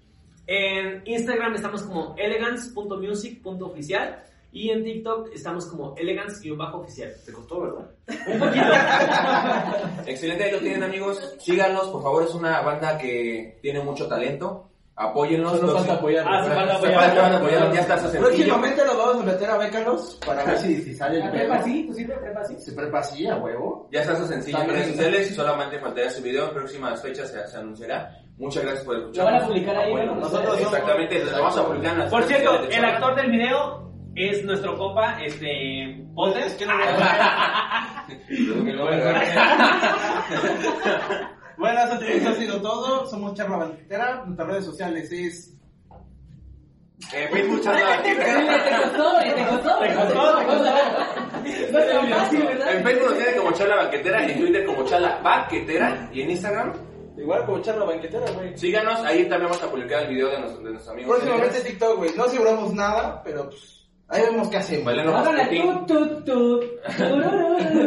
[0.48, 7.14] En Instagram estamos como elegance.music.oficial y en TikTok estamos como elegance-oficial.
[7.26, 7.90] Te costó, ¿verdad?
[8.28, 8.66] Un poquito.
[10.10, 11.36] Excelente, ahí lo tienen, amigos.
[11.40, 12.24] Síganlos, por favor.
[12.24, 14.71] Es una banda que tiene mucho talento.
[14.96, 15.58] Apóyenlos.
[15.60, 16.34] Solo falta apoyarlos.
[16.36, 18.18] Ah, sí, falta Se falta apoyarlos, Ya está su.
[18.18, 21.42] Próximamente lo vamos a meter a Bécalos para ver si, si sale el ¿La pedo.
[21.50, 21.86] prepa sí?
[21.88, 22.60] ¿Tú sirve prepa sí?
[22.60, 23.88] Se prepa así, a huevo.
[23.92, 26.48] Ya está su sencillo en redes sociales y solamente faltaría su video.
[26.50, 28.12] En próximas fechas se, se anunciará.
[28.38, 29.26] Muchas gracias por escuchar.
[29.26, 30.22] Lo van a publicar ahí, Bueno, ¿no?
[30.22, 34.44] nosotros exactamente lo vamos a publicar en las Por cierto, el actor del video es
[34.44, 38.06] nuestro compa, este, luego que agarra.
[41.62, 43.06] Bueno, eso, eso ha sido todo.
[43.08, 44.24] Somos Charla Banquetera.
[44.26, 45.54] Nuestras redes sociales es.
[47.14, 48.82] Eh, Facebook Charla Te Banquetera.
[48.84, 49.80] costó, te costó.
[49.80, 50.72] Te costó, te costó.
[52.12, 52.76] Fácil, ¿verdad?
[52.76, 56.74] En Facebook nos tiene como Charla Banquetera, en Twitter como Charla Banquetera y en Instagram.
[57.18, 58.58] Igual como Charla Banquetera, güey.
[58.58, 61.18] Síganos, ahí también vamos a publicar el video de, nuestros- de nuestros amigos.
[61.20, 62.12] Próximamente TikTok, güey.
[62.16, 63.78] No aseguramos nada, pero pues.
[64.08, 64.86] Ahí vemos qué hacemos.
[64.86, 66.26] Vale, no, tu, tu.
[66.26, 66.62] tururú.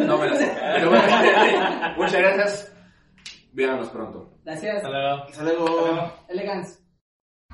[0.07, 0.57] No me lo sé.
[0.77, 1.05] Pero bueno,
[1.99, 2.73] muchas gracias.
[3.55, 4.39] Véanos pronto.
[4.45, 4.85] Gracias.
[4.85, 6.13] Hasta luego.
[6.29, 6.81] Elegance.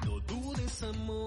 [0.07, 1.20] No dudes, amor.